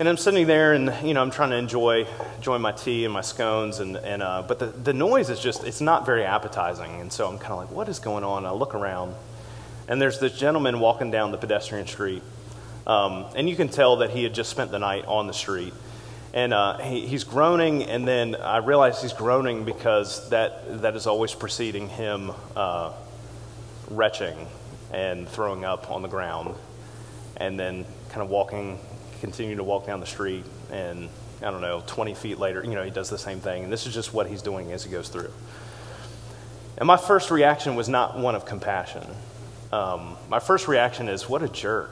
And 0.00 0.08
I'm 0.08 0.16
sitting 0.16 0.48
there, 0.48 0.72
and 0.72 0.92
you 1.06 1.14
know, 1.14 1.22
I'm 1.22 1.30
trying 1.30 1.50
to 1.50 1.56
enjoy 1.56 2.06
enjoy 2.36 2.58
my 2.58 2.72
tea 2.72 3.04
and 3.04 3.14
my 3.14 3.20
scones, 3.20 3.78
and, 3.78 3.96
and 3.96 4.20
uh, 4.20 4.42
but 4.42 4.58
the, 4.58 4.66
the 4.66 4.92
noise 4.92 5.30
is 5.30 5.38
just 5.38 5.62
it's 5.62 5.80
not 5.80 6.04
very 6.04 6.24
appetizing. 6.24 7.00
And 7.00 7.12
so 7.12 7.28
I'm 7.28 7.38
kind 7.38 7.52
of 7.52 7.58
like, 7.58 7.70
what 7.70 7.88
is 7.88 8.00
going 8.00 8.24
on? 8.24 8.44
I 8.44 8.50
look 8.50 8.74
around, 8.74 9.14
and 9.86 10.02
there's 10.02 10.18
this 10.18 10.36
gentleman 10.36 10.80
walking 10.80 11.12
down 11.12 11.30
the 11.30 11.38
pedestrian 11.38 11.86
street, 11.86 12.22
um, 12.88 13.26
and 13.36 13.48
you 13.48 13.54
can 13.54 13.68
tell 13.68 13.98
that 13.98 14.10
he 14.10 14.24
had 14.24 14.34
just 14.34 14.50
spent 14.50 14.72
the 14.72 14.80
night 14.80 15.04
on 15.06 15.28
the 15.28 15.34
street. 15.34 15.72
And 16.34 16.52
uh, 16.52 16.78
he, 16.78 17.06
he's 17.06 17.22
groaning, 17.22 17.84
and 17.84 18.08
then 18.08 18.34
I 18.34 18.56
realize 18.56 19.02
he's 19.02 19.12
groaning 19.12 19.64
because 19.64 20.30
that 20.30 20.82
that 20.82 20.96
is 20.96 21.06
always 21.06 21.32
preceding 21.32 21.88
him 21.90 22.32
uh, 22.56 22.92
retching 23.88 24.48
and 24.92 25.28
throwing 25.28 25.64
up 25.64 25.90
on 25.90 26.02
the 26.02 26.08
ground, 26.08 26.54
and 27.36 27.58
then 27.58 27.84
kind 28.10 28.22
of 28.22 28.28
walking, 28.28 28.78
continuing 29.20 29.56
to 29.58 29.64
walk 29.64 29.86
down 29.86 30.00
the 30.00 30.06
street, 30.06 30.44
and 30.70 31.08
I 31.42 31.50
don't 31.50 31.60
know, 31.60 31.82
20 31.86 32.14
feet 32.14 32.38
later, 32.38 32.62
you 32.62 32.74
know, 32.74 32.84
he 32.84 32.90
does 32.90 33.10
the 33.10 33.18
same 33.18 33.40
thing. 33.40 33.64
And 33.64 33.72
this 33.72 33.86
is 33.86 33.94
just 33.94 34.14
what 34.14 34.26
he's 34.26 34.42
doing 34.42 34.70
as 34.72 34.84
he 34.84 34.90
goes 34.90 35.08
through. 35.08 35.30
And 36.76 36.86
my 36.86 36.96
first 36.96 37.30
reaction 37.30 37.74
was 37.74 37.88
not 37.88 38.18
one 38.18 38.34
of 38.34 38.44
compassion. 38.44 39.04
Um, 39.72 40.16
my 40.28 40.38
first 40.38 40.68
reaction 40.68 41.08
is, 41.08 41.28
what 41.28 41.42
a 41.42 41.48
jerk. 41.48 41.90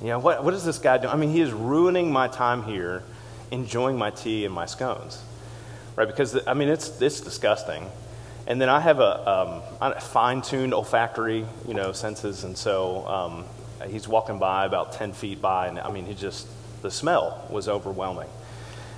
You 0.00 0.08
know, 0.08 0.18
what, 0.18 0.42
what 0.42 0.54
is 0.54 0.64
this 0.64 0.78
guy 0.78 0.98
doing? 0.98 1.12
I 1.12 1.16
mean, 1.16 1.30
he 1.30 1.40
is 1.40 1.52
ruining 1.52 2.12
my 2.12 2.28
time 2.28 2.64
here 2.64 3.02
enjoying 3.52 3.96
my 3.96 4.10
tea 4.10 4.44
and 4.44 4.54
my 4.54 4.66
scones, 4.66 5.22
right? 5.94 6.08
Because, 6.08 6.38
I 6.46 6.54
mean, 6.54 6.68
it's, 6.68 7.00
it's 7.00 7.20
disgusting. 7.20 7.84
And 8.46 8.60
then 8.60 8.68
I 8.68 8.80
have 8.80 8.98
a, 8.98 9.62
um, 9.80 9.92
fine-tuned 10.00 10.74
olfactory, 10.74 11.46
you 11.66 11.74
know, 11.74 11.92
senses, 11.92 12.44
and 12.44 12.56
so 12.56 13.06
um, 13.06 13.44
he's 13.88 14.08
walking 14.08 14.38
by 14.38 14.66
about 14.66 14.92
10 14.92 15.12
feet 15.12 15.40
by, 15.40 15.68
and 15.68 15.78
I 15.78 15.90
mean, 15.92 16.06
he 16.06 16.14
just, 16.14 16.48
the 16.82 16.90
smell 16.90 17.46
was 17.50 17.68
overwhelming. 17.68 18.28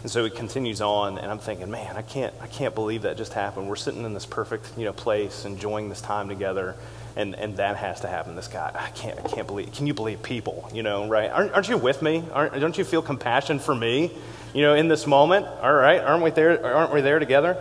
And 0.03 0.11
so 0.11 0.23
he 0.23 0.31
continues 0.31 0.83
on, 0.83 1.17
and 1.17 1.31
I'm 1.31 1.39
thinking, 1.39 1.71
man, 1.71 1.97
I 1.97 2.03
can't, 2.03 2.35
I 2.41 2.47
can't 2.47 2.75
believe 2.75 3.03
that 3.03 3.17
just 3.17 3.33
happened. 3.33 3.69
We're 3.69 3.77
sitting 3.77 4.05
in 4.05 4.13
this 4.13 4.27
perfect, 4.27 4.73
you 4.77 4.85
know, 4.85 4.93
place, 4.93 5.47
enjoying 5.47 5.89
this 5.89 6.03
time 6.03 6.29
together, 6.29 6.77
and, 7.17 7.35
and 7.35 7.57
that 7.57 7.77
has 7.77 8.01
to 8.01 8.09
happen. 8.09 8.37
This 8.37 8.49
guy, 8.49 8.71
I 8.75 8.91
can't, 8.91 9.19
I 9.19 9.29
can't 9.29 9.47
believe. 9.47 9.73
Can 9.73 9.87
you 9.87 9.95
believe 9.95 10.23
people? 10.23 10.69
You 10.75 10.83
know, 10.83 11.09
right? 11.09 11.31
Aren't, 11.31 11.53
aren't 11.53 11.69
you 11.71 11.79
with 11.79 12.03
me? 12.03 12.23
Aren't, 12.33 12.53
don't 12.61 12.77
you 12.77 12.85
feel 12.85 13.01
compassion 13.01 13.59
for 13.59 13.75
me? 13.75 14.11
You 14.53 14.63
know, 14.63 14.75
in 14.75 14.89
this 14.89 15.07
moment. 15.07 15.47
All 15.47 15.73
right, 15.73 16.01
aren't 16.01 16.23
we 16.23 16.31
there? 16.31 16.65
Aren't 16.65 16.93
we 16.93 17.01
there 17.01 17.19
together? 17.19 17.57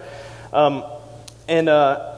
Um, 0.52 0.84
and 1.48 1.70
uh, 1.70 2.14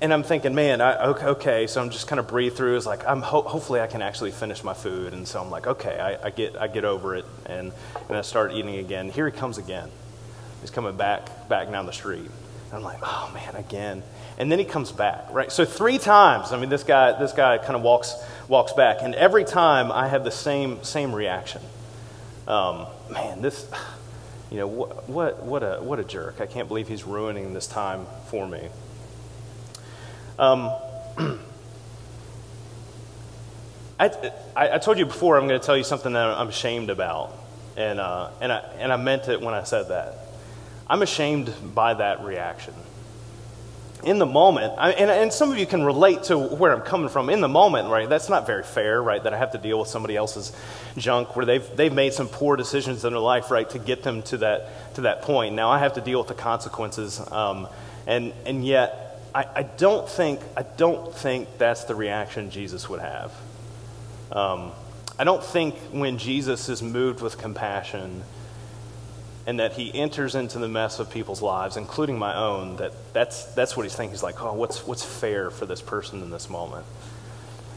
and 0.00 0.12
I'm 0.12 0.22
thinking, 0.22 0.54
man, 0.54 0.80
I, 0.80 1.06
okay, 1.06 1.26
okay, 1.26 1.66
so 1.66 1.80
I'm 1.80 1.90
just 1.90 2.08
kind 2.08 2.20
of 2.20 2.28
breathe 2.28 2.54
through. 2.54 2.76
It's 2.76 2.86
like 2.86 3.06
I'm 3.06 3.22
ho- 3.22 3.42
hopefully 3.42 3.80
I 3.80 3.86
can 3.86 4.02
actually 4.02 4.32
finish 4.32 4.62
my 4.62 4.74
food, 4.74 5.12
and 5.12 5.26
so 5.26 5.40
I'm 5.40 5.50
like, 5.50 5.66
okay, 5.66 5.98
I, 5.98 6.26
I 6.26 6.30
get 6.30 6.56
I 6.56 6.68
get 6.68 6.84
over 6.84 7.14
it, 7.16 7.24
and 7.46 7.72
and 8.08 8.16
I 8.16 8.22
start 8.22 8.52
eating 8.52 8.76
again. 8.76 9.10
Here 9.10 9.26
he 9.26 9.32
comes 9.32 9.58
again. 9.58 9.88
He's 10.60 10.70
coming 10.70 10.96
back 10.96 11.48
back 11.48 11.70
down 11.70 11.86
the 11.86 11.92
street. 11.92 12.30
And 12.66 12.72
I'm 12.72 12.82
like, 12.82 12.98
oh 13.02 13.30
man, 13.32 13.56
again. 13.56 14.02
And 14.36 14.50
then 14.50 14.58
he 14.58 14.64
comes 14.64 14.90
back, 14.90 15.26
right? 15.30 15.50
So 15.52 15.64
three 15.64 15.98
times. 15.98 16.52
I 16.52 16.58
mean, 16.58 16.70
this 16.70 16.82
guy 16.82 17.18
this 17.18 17.32
guy 17.32 17.58
kind 17.58 17.76
of 17.76 17.82
walks 17.82 18.14
walks 18.48 18.72
back, 18.72 18.98
and 19.00 19.14
every 19.14 19.44
time 19.44 19.90
I 19.92 20.08
have 20.08 20.24
the 20.24 20.30
same 20.30 20.82
same 20.82 21.14
reaction. 21.14 21.62
Um, 22.46 22.86
man, 23.10 23.40
this 23.40 23.66
you 24.54 24.60
know, 24.60 24.68
what, 24.68 25.08
what, 25.08 25.42
what, 25.42 25.64
a, 25.64 25.82
what 25.82 25.98
a 25.98 26.04
jerk. 26.04 26.40
I 26.40 26.46
can't 26.46 26.68
believe 26.68 26.86
he's 26.86 27.02
ruining 27.02 27.54
this 27.54 27.66
time 27.66 28.06
for 28.28 28.46
me. 28.46 28.68
Um, 30.38 30.70
I, 33.98 34.10
I, 34.54 34.78
told 34.78 35.00
you 35.00 35.06
before 35.06 35.36
I'm 35.36 35.48
going 35.48 35.58
to 35.58 35.66
tell 35.66 35.76
you 35.76 35.82
something 35.82 36.12
that 36.12 36.24
I'm 36.24 36.50
ashamed 36.50 36.88
about. 36.88 37.36
And, 37.76 37.98
uh, 37.98 38.30
and, 38.40 38.52
I, 38.52 38.58
and 38.78 38.92
I 38.92 38.96
meant 38.96 39.26
it 39.26 39.40
when 39.40 39.54
I 39.54 39.64
said 39.64 39.88
that. 39.88 40.18
I'm 40.88 41.02
ashamed 41.02 41.52
by 41.74 41.94
that 41.94 42.22
reaction 42.22 42.74
in 44.04 44.18
the 44.18 44.26
moment, 44.26 44.74
I, 44.78 44.92
and, 44.92 45.10
and 45.10 45.32
some 45.32 45.50
of 45.50 45.58
you 45.58 45.66
can 45.66 45.84
relate 45.84 46.24
to 46.24 46.38
where 46.38 46.72
I'm 46.72 46.82
coming 46.82 47.08
from. 47.08 47.30
In 47.30 47.40
the 47.40 47.48
moment, 47.48 47.88
right? 47.88 48.08
That's 48.08 48.28
not 48.28 48.46
very 48.46 48.62
fair, 48.62 49.02
right? 49.02 49.22
That 49.22 49.34
I 49.34 49.38
have 49.38 49.52
to 49.52 49.58
deal 49.58 49.78
with 49.78 49.88
somebody 49.88 50.16
else's 50.16 50.52
junk 50.96 51.36
where 51.36 51.44
they've, 51.46 51.76
they've 51.76 51.92
made 51.92 52.12
some 52.12 52.28
poor 52.28 52.56
decisions 52.56 53.04
in 53.04 53.12
their 53.12 53.20
life, 53.20 53.50
right, 53.50 53.68
to 53.70 53.78
get 53.78 54.02
them 54.02 54.22
to 54.22 54.38
that, 54.38 54.94
to 54.94 55.02
that 55.02 55.22
point. 55.22 55.54
Now 55.54 55.70
I 55.70 55.78
have 55.78 55.94
to 55.94 56.00
deal 56.00 56.18
with 56.18 56.28
the 56.28 56.34
consequences. 56.34 57.20
Um, 57.32 57.68
and, 58.06 58.32
and 58.46 58.64
yet, 58.64 59.20
I, 59.34 59.46
I, 59.56 59.62
don't 59.62 60.08
think, 60.08 60.40
I 60.56 60.62
don't 60.62 61.14
think 61.14 61.48
that's 61.58 61.84
the 61.84 61.94
reaction 61.94 62.50
Jesus 62.50 62.88
would 62.88 63.00
have. 63.00 63.32
Um, 64.30 64.72
I 65.18 65.24
don't 65.24 65.42
think 65.42 65.76
when 65.92 66.18
Jesus 66.18 66.68
is 66.68 66.82
moved 66.82 67.20
with 67.20 67.38
compassion, 67.38 68.22
and 69.46 69.60
that 69.60 69.72
he 69.74 69.94
enters 69.94 70.34
into 70.34 70.58
the 70.58 70.68
mess 70.68 70.98
of 70.98 71.10
people's 71.10 71.42
lives, 71.42 71.76
including 71.76 72.18
my 72.18 72.34
own, 72.34 72.76
that 72.76 72.92
that's, 73.12 73.44
that's 73.54 73.76
what 73.76 73.82
he's 73.82 73.94
thinking. 73.94 74.12
He's 74.12 74.22
like, 74.22 74.42
oh, 74.42 74.54
what's, 74.54 74.86
what's 74.86 75.04
fair 75.04 75.50
for 75.50 75.66
this 75.66 75.82
person 75.82 76.22
in 76.22 76.30
this 76.30 76.48
moment? 76.48 76.86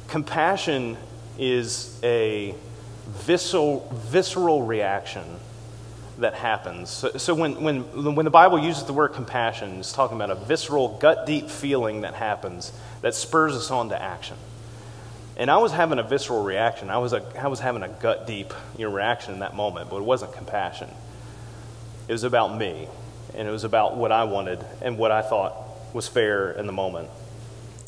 Compassion 0.07 0.97
is 1.37 1.99
a 2.03 2.55
visceral, 3.07 3.89
visceral 3.93 4.63
reaction 4.63 5.23
that 6.19 6.33
happens. 6.33 6.89
So, 6.89 7.11
so, 7.17 7.35
when, 7.35 7.61
when, 7.61 8.15
when 8.15 8.23
the 8.23 8.31
Bible 8.31 8.57
uses 8.59 8.85
the 8.85 8.93
word 8.93 9.09
compassion, 9.09 9.79
it's 9.79 9.93
talking 9.93 10.17
about 10.17 10.31
a 10.31 10.35
visceral, 10.35 10.97
gut 10.97 11.25
deep 11.25 11.49
feeling 11.49 12.01
that 12.01 12.15
happens 12.15 12.71
that 13.01 13.13
spurs 13.13 13.53
us 13.53 13.69
on 13.69 13.89
to 13.89 14.01
action. 14.01 14.37
And 15.35 15.51
I 15.51 15.57
was 15.57 15.71
having 15.71 15.99
a 15.99 16.03
visceral 16.03 16.43
reaction. 16.43 16.89
I 16.89 16.97
was, 16.97 17.13
a, 17.13 17.23
I 17.39 17.47
was 17.47 17.59
having 17.59 17.83
a 17.83 17.87
gut 17.87 18.25
deep 18.25 18.53
you 18.77 18.87
know, 18.87 18.95
reaction 18.95 19.35
in 19.35 19.41
that 19.41 19.55
moment, 19.55 19.89
but 19.89 19.97
it 19.97 20.03
wasn't 20.03 20.33
compassion. 20.33 20.89
It 22.07 22.11
was 22.11 22.23
about 22.23 22.57
me, 22.57 22.87
and 23.35 23.47
it 23.47 23.51
was 23.51 23.63
about 23.63 23.97
what 23.97 24.11
I 24.11 24.23
wanted 24.23 24.63
and 24.81 24.97
what 24.97 25.11
I 25.11 25.21
thought 25.21 25.55
was 25.93 26.07
fair 26.07 26.51
in 26.51 26.65
the 26.65 26.73
moment. 26.73 27.09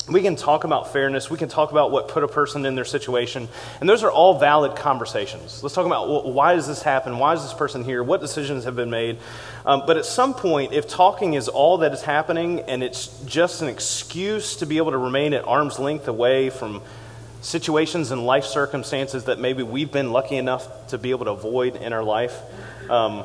We 0.08 0.22
can 0.22 0.34
talk 0.34 0.64
about 0.64 0.92
fairness. 0.92 1.30
We 1.30 1.38
can 1.38 1.48
talk 1.48 1.70
about 1.70 1.92
what 1.92 2.08
put 2.08 2.24
a 2.24 2.28
person 2.28 2.66
in 2.66 2.74
their 2.74 2.84
situation. 2.84 3.48
And 3.80 3.88
those 3.88 4.02
are 4.02 4.10
all 4.10 4.40
valid 4.40 4.74
conversations. 4.74 5.62
Let's 5.62 5.74
talk 5.74 5.86
about 5.86 6.08
well, 6.08 6.32
why 6.32 6.56
does 6.56 6.66
this 6.66 6.82
happen? 6.82 7.18
Why 7.18 7.34
is 7.34 7.42
this 7.42 7.54
person 7.54 7.84
here? 7.84 8.02
What 8.02 8.20
decisions 8.20 8.64
have 8.64 8.74
been 8.74 8.90
made? 8.90 9.18
Um, 9.64 9.84
but 9.86 9.96
at 9.96 10.04
some 10.04 10.34
point, 10.34 10.72
if 10.72 10.88
talking 10.88 11.34
is 11.34 11.48
all 11.48 11.78
that 11.78 11.92
is 11.92 12.02
happening 12.02 12.60
and 12.60 12.82
it's 12.82 13.06
just 13.24 13.62
an 13.62 13.68
excuse 13.68 14.56
to 14.56 14.66
be 14.66 14.78
able 14.78 14.90
to 14.90 14.98
remain 14.98 15.32
at 15.32 15.46
arm's 15.46 15.78
length 15.78 16.08
away 16.08 16.50
from 16.50 16.82
situations 17.40 18.10
and 18.10 18.26
life 18.26 18.44
circumstances 18.44 19.24
that 19.24 19.38
maybe 19.38 19.62
we've 19.62 19.92
been 19.92 20.12
lucky 20.12 20.36
enough 20.36 20.88
to 20.88 20.98
be 20.98 21.10
able 21.10 21.26
to 21.26 21.30
avoid 21.30 21.76
in 21.76 21.92
our 21.92 22.02
life, 22.02 22.36
um, 22.90 23.24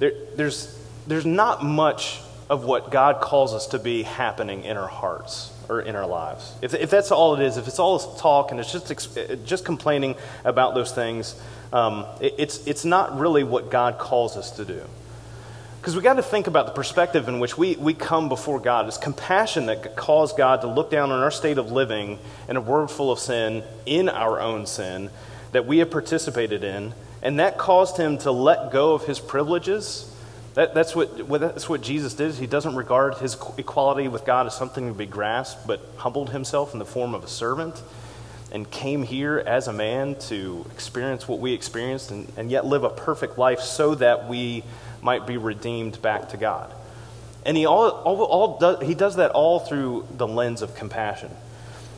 there, 0.00 0.12
there's, 0.34 0.76
there's 1.06 1.26
not 1.26 1.64
much 1.64 2.20
of 2.48 2.64
what 2.64 2.90
God 2.90 3.20
calls 3.20 3.54
us 3.54 3.68
to 3.68 3.78
be 3.78 4.02
happening 4.02 4.64
in 4.64 4.76
our 4.76 4.88
hearts 4.88 5.52
or 5.68 5.80
in 5.80 5.94
our 5.94 6.06
lives. 6.06 6.52
If, 6.60 6.74
if 6.74 6.90
that's 6.90 7.12
all 7.12 7.36
it 7.36 7.42
is, 7.42 7.56
if 7.56 7.68
it's 7.68 7.78
all 7.78 8.16
talk 8.16 8.50
and 8.50 8.58
it's 8.58 8.72
just, 8.72 9.46
just 9.46 9.64
complaining 9.64 10.16
about 10.44 10.74
those 10.74 10.90
things, 10.90 11.40
um, 11.72 12.06
it, 12.20 12.34
it's, 12.38 12.66
it's 12.66 12.84
not 12.84 13.20
really 13.20 13.44
what 13.44 13.70
God 13.70 13.98
calls 13.98 14.36
us 14.36 14.50
to 14.52 14.64
do. 14.64 14.82
Because 15.80 15.94
we 15.94 16.02
got 16.02 16.14
to 16.14 16.22
think 16.22 16.46
about 16.46 16.66
the 16.66 16.72
perspective 16.72 17.28
in 17.28 17.38
which 17.38 17.56
we, 17.56 17.76
we 17.76 17.94
come 17.94 18.28
before 18.28 18.58
God. 18.58 18.88
It's 18.88 18.98
compassion 18.98 19.66
that 19.66 19.96
caused 19.96 20.36
God 20.36 20.60
to 20.62 20.66
look 20.66 20.90
down 20.90 21.10
on 21.10 21.22
our 21.22 21.30
state 21.30 21.56
of 21.56 21.70
living 21.70 22.18
in 22.48 22.56
a 22.56 22.60
world 22.60 22.90
full 22.90 23.12
of 23.12 23.18
sin, 23.18 23.62
in 23.86 24.08
our 24.08 24.40
own 24.40 24.66
sin, 24.66 25.08
that 25.52 25.66
we 25.66 25.78
have 25.78 25.90
participated 25.90 26.64
in, 26.64 26.92
and 27.22 27.38
that 27.38 27.58
caused 27.58 27.96
him 27.96 28.18
to 28.18 28.30
let 28.30 28.72
go 28.72 28.94
of 28.94 29.04
his 29.04 29.20
privileges. 29.20 30.06
That, 30.54 30.74
that's, 30.74 30.96
what, 30.96 31.28
that's 31.28 31.68
what 31.68 31.80
Jesus 31.80 32.14
did. 32.14 32.34
He 32.34 32.46
doesn't 32.46 32.74
regard 32.74 33.14
his 33.18 33.36
equality 33.56 34.08
with 34.08 34.24
God 34.24 34.46
as 34.46 34.56
something 34.56 34.88
to 34.88 34.94
be 34.94 35.06
grasped, 35.06 35.66
but 35.66 35.80
humbled 35.96 36.30
himself 36.30 36.72
in 36.72 36.78
the 36.78 36.84
form 36.84 37.14
of 37.14 37.24
a 37.24 37.28
servant 37.28 37.80
and 38.52 38.68
came 38.68 39.02
here 39.02 39.38
as 39.38 39.68
a 39.68 39.72
man 39.72 40.16
to 40.16 40.66
experience 40.72 41.28
what 41.28 41.38
we 41.38 41.52
experienced 41.52 42.10
and, 42.10 42.30
and 42.36 42.50
yet 42.50 42.66
live 42.66 42.82
a 42.82 42.90
perfect 42.90 43.38
life 43.38 43.60
so 43.60 43.94
that 43.94 44.28
we 44.28 44.64
might 45.02 45.26
be 45.26 45.36
redeemed 45.36 46.02
back 46.02 46.30
to 46.30 46.36
God. 46.36 46.72
And 47.46 47.56
he, 47.56 47.64
all, 47.64 47.90
all, 47.90 48.22
all 48.22 48.58
does, 48.58 48.82
he 48.82 48.94
does 48.94 49.16
that 49.16 49.30
all 49.30 49.60
through 49.60 50.06
the 50.16 50.26
lens 50.26 50.62
of 50.62 50.74
compassion. 50.74 51.30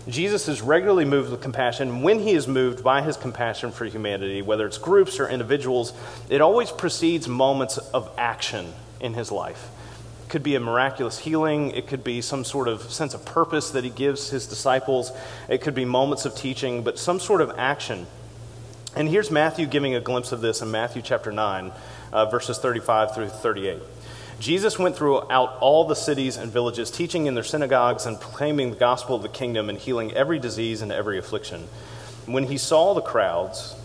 Jesus 0.09 0.49
is 0.49 0.63
regularly 0.63 1.05
moved 1.05 1.31
with 1.31 1.41
compassion. 1.41 2.03
When 2.03 2.19
he 2.19 2.33
is 2.33 2.49
moved 2.49 2.83
by 2.83 3.03
his 3.03 3.17
compassion 3.17 3.71
for 3.71 3.85
humanity, 3.85 4.43
whether 4.43 4.67
it's 4.67 4.79
groups 4.79 5.21
or 5.21 5.29
individuals, 5.29 5.93
it 6.29 6.41
always 6.41 6.73
precedes 6.73 7.29
moments 7.29 7.79
of 7.79 8.11
action 8.19 8.73
in 9.01 9.15
his 9.15 9.31
life. 9.31 9.71
It 10.25 10.29
could 10.29 10.43
be 10.43 10.57
a 10.57 10.61
miraculous 10.61 11.21
healing, 11.21 11.71
it 11.71 11.87
could 11.87 12.03
be 12.03 12.21
some 12.21 12.45
sort 12.45 12.67
of 12.67 12.83
sense 12.91 13.15
of 13.15 13.25
purpose 13.25 13.71
that 13.71 13.85
he 13.85 13.91
gives 13.91 14.31
his 14.31 14.47
disciples, 14.47 15.13
it 15.49 15.61
could 15.61 15.75
be 15.75 15.85
moments 15.85 16.25
of 16.25 16.35
teaching, 16.35 16.83
but 16.83 16.99
some 16.99 17.21
sort 17.21 17.41
of 17.41 17.53
action. 17.57 18.07
And 18.97 19.09
here's 19.09 19.31
Matthew 19.31 19.67
giving 19.67 19.95
a 19.95 20.01
glimpse 20.01 20.33
of 20.33 20.41
this 20.41 20.63
in 20.63 20.71
Matthew 20.71 21.03
chapter 21.03 21.31
9, 21.31 21.71
uh, 22.13 22.27
verses 22.27 22.59
35 22.59 23.15
through 23.15 23.29
38. 23.29 23.81
Jesus 24.43 24.77
went 24.77 24.97
throughout 24.97 25.57
all 25.61 25.85
the 25.85 25.95
cities 25.95 26.37
and 26.37 26.51
villages, 26.51 26.91
teaching 26.91 27.27
in 27.27 27.35
their 27.35 27.45
synagogues 27.45 28.07
and 28.07 28.21
proclaiming 28.21 28.71
the 28.71 28.77
gospel 28.77 29.15
of 29.15 29.23
the 29.23 29.29
kingdom 29.29 29.69
and 29.69 29.79
healing 29.79 30.13
every 30.15 30.41
disease 30.41 30.83
and 30.83 30.91
every 30.91 31.17
affliction. 31.17 31.69
When 32.27 32.49
he 32.49 32.59
saw 32.59 32.93
the 32.93 33.03
crowds, 33.03 33.77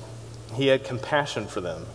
he 0.56 0.66
had 0.66 0.84
compassion 0.84 1.46
for 1.46 1.62
them 1.62 1.86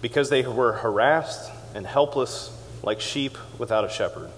because 0.00 0.30
they 0.30 0.46
were 0.46 0.74
harassed 0.74 1.50
and 1.74 1.84
helpless 1.84 2.56
like 2.84 3.00
sheep 3.00 3.36
without 3.58 3.84
a 3.84 3.88
shepherd. 3.88 4.30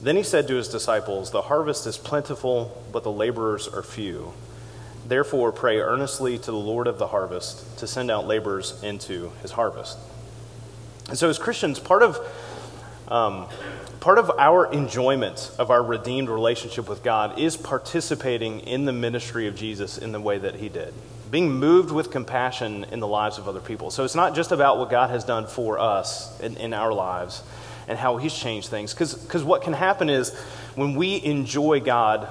Then 0.00 0.16
he 0.16 0.22
said 0.22 0.48
to 0.48 0.54
his 0.54 0.68
disciples, 0.68 1.32
The 1.32 1.42
harvest 1.42 1.86
is 1.86 1.98
plentiful, 1.98 2.82
but 2.90 3.02
the 3.02 3.12
laborers 3.12 3.68
are 3.68 3.82
few. 3.82 4.32
Therefore, 5.06 5.52
pray 5.52 5.78
earnestly 5.78 6.38
to 6.38 6.50
the 6.50 6.56
Lord 6.56 6.86
of 6.86 6.96
the 6.96 7.08
harvest 7.08 7.78
to 7.80 7.86
send 7.86 8.10
out 8.10 8.26
laborers 8.26 8.82
into 8.82 9.32
his 9.42 9.50
harvest. 9.50 9.98
And 11.10 11.18
so, 11.18 11.28
as 11.28 11.38
Christians, 11.38 11.80
part 11.80 12.04
of, 12.04 12.18
um, 13.10 13.46
part 14.00 14.18
of 14.18 14.30
our 14.38 14.72
enjoyment 14.72 15.50
of 15.58 15.70
our 15.70 15.82
redeemed 15.82 16.28
relationship 16.28 16.88
with 16.88 17.02
God 17.02 17.38
is 17.38 17.56
participating 17.56 18.60
in 18.60 18.84
the 18.84 18.92
ministry 18.92 19.46
of 19.46 19.56
Jesus 19.56 19.98
in 19.98 20.12
the 20.12 20.20
way 20.20 20.38
that 20.38 20.56
he 20.56 20.68
did, 20.68 20.94
being 21.30 21.52
moved 21.52 21.90
with 21.90 22.10
compassion 22.10 22.84
in 22.92 23.00
the 23.00 23.06
lives 23.06 23.38
of 23.38 23.48
other 23.48 23.60
people. 23.60 23.90
So, 23.90 24.04
it's 24.04 24.14
not 24.14 24.34
just 24.34 24.52
about 24.52 24.78
what 24.78 24.90
God 24.90 25.10
has 25.10 25.24
done 25.24 25.46
for 25.46 25.78
us 25.78 26.38
in, 26.40 26.56
in 26.56 26.72
our 26.72 26.92
lives 26.92 27.42
and 27.88 27.98
how 27.98 28.16
He's 28.16 28.34
changed 28.34 28.68
things. 28.68 28.94
Because 28.94 29.44
what 29.44 29.62
can 29.62 29.72
happen 29.72 30.08
is 30.08 30.34
when 30.76 30.94
we 30.94 31.22
enjoy 31.22 31.80
God 31.80 32.28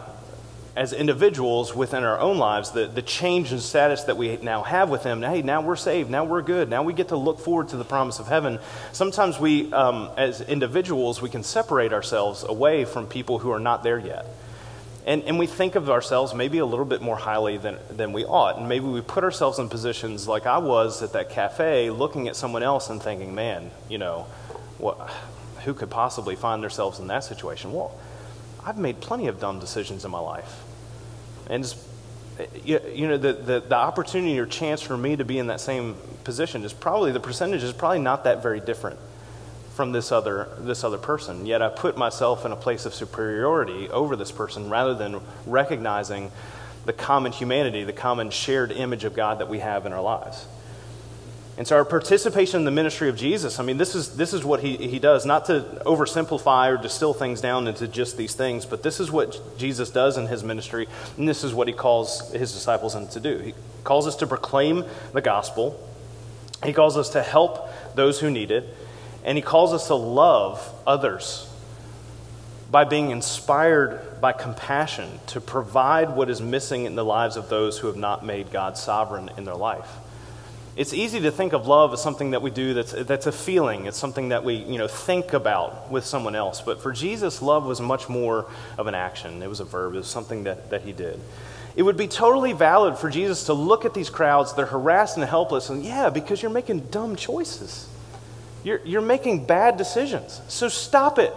as 0.76 0.94
individuals 0.94 1.76
within 1.76 2.04
our 2.04 2.20
own 2.20 2.38
lives, 2.38 2.72
the, 2.72 2.88
the 2.88 3.02
change 3.02 3.52
in 3.52 3.60
status 3.60 4.04
that 4.04 4.18
we 4.18 4.38
now 4.38 4.64
have 4.64 4.90
with 4.90 5.04
Him, 5.04 5.22
hey, 5.22 5.42
now 5.42 5.62
we're 5.62 5.76
saved, 5.76 6.10
now 6.10 6.24
we're 6.24 6.42
good, 6.42 6.70
now 6.70 6.84
we 6.84 6.94
get 6.94 7.10
to 7.10 7.18
look 7.18 7.40
forward 7.40 7.70
to 7.70 7.78
the 7.78 7.84
promise 7.84 8.20
of 8.20 8.28
heaven. 8.28 8.60
Sometimes 8.92 9.40
we, 9.40 9.72
um, 9.74 10.10
as 10.18 10.42
individuals, 10.42 11.22
we 11.22 11.30
can 11.30 11.44
separate 11.44 11.92
ourselves 11.92 12.44
away 12.44 12.86
from 12.86 13.08
people 13.08 13.40
who 13.40 13.52
are 13.52 13.60
not 13.60 13.84
there 13.84 14.00
yet. 14.00 14.26
And, 15.06 15.24
and 15.24 15.40
we 15.40 15.48
think 15.48 15.76
of 15.76 15.90
ourselves 15.90 16.36
maybe 16.36 16.60
a 16.60 16.66
little 16.66 16.86
bit 16.86 17.02
more 17.02 17.16
highly 17.16 17.58
than, 17.58 17.78
than 17.90 18.14
we 18.14 18.26
ought. 18.26 18.58
And 18.58 18.70
maybe 18.70 18.86
we 18.86 19.02
put 19.02 19.24
ourselves 19.24 19.58
in 19.58 19.68
positions 19.68 20.28
like 20.28 20.46
I 20.46 20.60
was 20.60 21.02
at 21.02 21.14
that 21.14 21.32
cafe, 21.32 21.90
looking 21.90 22.28
at 22.28 22.36
someone 22.36 22.62
else 22.62 22.90
and 22.90 23.02
thinking, 23.02 23.34
man, 23.34 23.72
you 23.90 23.98
know, 23.98 24.28
what, 24.78 25.10
who 25.66 25.74
could 25.74 25.90
possibly 25.90 26.36
find 26.36 26.62
themselves 26.62 27.00
in 27.00 27.08
that 27.08 27.24
situation? 27.24 27.74
Well, 27.74 27.98
I've 28.70 28.78
made 28.78 29.02
plenty 29.02 29.26
of 29.26 29.40
dumb 29.40 29.60
decisions 29.60 30.06
in 30.06 30.12
my 30.12 30.20
life. 30.20 30.64
And 31.50 31.66
you, 32.64 32.80
you 32.94 33.08
know, 33.08 33.18
the, 33.18 33.34
the, 33.34 33.60
the 33.62 33.76
opportunity 33.76 34.38
or 34.38 34.46
chance 34.46 34.80
for 34.80 34.96
me 34.96 35.16
to 35.16 35.26
be 35.26 35.40
in 35.40 35.48
that 35.48 35.60
same 35.60 35.96
position 36.24 36.64
is 36.64 36.72
probably, 36.72 37.12
the 37.12 37.20
percentage 37.20 37.64
is 37.64 37.74
probably 37.74 37.98
not 37.98 38.26
that 38.26 38.44
very 38.44 38.60
different 38.60 39.00
from 39.74 39.92
this 39.92 40.12
other, 40.12 40.50
this 40.60 40.84
other 40.84 41.00
person. 41.00 41.48
Yet 41.48 41.64
I 41.64 41.70
put 41.70 41.98
myself 41.98 42.46
in 42.46 42.52
a 42.52 42.56
place 42.56 42.86
of 42.86 42.94
superiority 42.94 43.90
over 43.90 44.16
this 44.16 44.32
person 44.32 44.70
rather 44.70 44.94
than 44.94 45.20
recognizing 45.48 46.30
the 46.86 46.94
common 46.94 47.32
humanity, 47.32 47.84
the 47.86 47.92
common 47.92 48.30
shared 48.30 48.72
image 48.72 49.04
of 49.04 49.16
God 49.16 49.40
that 49.40 49.50
we 49.50 49.60
have 49.60 49.88
in 49.88 49.94
our 49.94 50.02
lives. 50.02 50.46
And 51.60 51.68
so 51.68 51.76
our 51.76 51.84
participation 51.84 52.62
in 52.62 52.64
the 52.64 52.72
ministry 52.72 53.10
of 53.10 53.18
Jesus, 53.18 53.60
I 53.60 53.64
mean, 53.64 53.76
this 53.76 53.94
is, 53.94 54.16
this 54.16 54.34
is 54.34 54.46
what 54.46 54.62
he, 54.62 54.78
he 54.78 54.98
does, 54.98 55.26
not 55.26 55.44
to 55.48 55.60
oversimplify 55.86 56.72
or 56.72 56.82
distill 56.82 57.14
things 57.14 57.42
down 57.42 57.68
into 57.68 57.86
just 57.86 58.16
these 58.16 58.34
things, 58.34 58.66
but 58.66 58.82
this 58.82 59.02
is 59.02 59.12
what 59.12 59.58
Jesus 59.58 59.90
does 59.90 60.18
in 60.18 60.28
his 60.28 60.42
ministry, 60.42 60.88
and 61.18 61.28
this 61.28 61.44
is 61.44 61.54
what 61.54 61.68
he 61.68 61.74
calls 61.74 62.32
his 62.32 62.54
disciples 62.54 62.96
in 62.96 63.10
to 63.10 63.20
do. 63.20 63.40
He 63.40 63.54
calls 63.84 64.08
us 64.08 64.16
to 64.16 64.28
proclaim 64.28 64.86
the 65.12 65.20
gospel, 65.20 65.78
he 66.64 66.72
calls 66.72 66.96
us 66.96 67.10
to 67.10 67.22
help 67.22 67.68
those 67.94 68.22
who 68.22 68.32
need 68.32 68.52
it, 68.52 68.74
and 69.26 69.38
he 69.38 69.42
calls 69.42 69.74
us 69.74 69.88
to 69.88 69.96
love 69.96 70.66
others 70.88 71.54
by 72.72 72.86
being 72.86 73.12
inspired 73.12 74.22
by 74.22 74.32
compassion 74.32 75.10
to 75.28 75.42
provide 75.42 76.16
what 76.16 76.30
is 76.30 76.40
missing 76.40 76.86
in 76.86 76.96
the 76.96 77.04
lives 77.04 77.36
of 77.36 77.50
those 77.50 77.80
who 77.80 77.88
have 77.88 77.98
not 77.98 78.26
made 78.26 78.50
God 78.50 78.78
sovereign 78.78 79.30
in 79.36 79.44
their 79.44 79.56
life. 79.56 79.90
It's 80.76 80.94
easy 80.94 81.20
to 81.22 81.32
think 81.32 81.54
of 81.54 81.68
love 81.68 81.94
as 81.94 82.02
something 82.02 82.32
that 82.32 82.42
we 82.42 82.52
do 82.52 82.74
that's, 82.74 82.92
that's 82.92 83.28
a 83.28 83.32
feeling. 83.32 83.86
It's 83.86 83.98
something 83.98 84.30
that 84.30 84.44
we 84.44 84.56
you 84.56 84.78
know, 84.78 84.88
think 84.88 85.34
about 85.34 85.92
with 85.92 86.06
someone 86.06 86.36
else. 86.36 86.62
But 86.62 86.82
for 86.82 86.92
Jesus, 86.92 87.42
love 87.42 87.66
was 87.66 87.82
much 87.82 88.08
more 88.08 88.46
of 88.78 88.88
an 88.88 88.96
action. 88.96 89.42
It 89.42 89.50
was 89.50 89.60
a 89.60 89.66
verb, 89.66 89.94
it 89.96 89.98
was 89.98 90.08
something 90.08 90.46
that, 90.46 90.70
that 90.70 90.84
he 90.84 90.94
did. 90.94 91.20
It 91.76 91.84
would 91.84 91.98
be 91.98 92.08
totally 92.08 92.54
valid 92.54 92.98
for 92.98 93.10
Jesus 93.10 93.46
to 93.46 93.54
look 93.54 93.86
at 93.86 93.94
these 93.94 94.10
crowds, 94.10 94.54
they're 94.54 94.66
harassed 94.66 95.18
and 95.18 95.26
helpless, 95.26 95.70
and 95.70 95.84
yeah, 95.84 96.10
because 96.10 96.42
you're 96.42 96.52
making 96.52 96.82
dumb 96.92 97.16
choices. 97.16 97.88
You're, 98.64 98.82
you're 98.86 99.02
making 99.02 99.46
bad 99.46 99.78
decisions. 99.78 100.42
So 100.48 100.68
stop 100.68 101.20
it. 101.20 101.34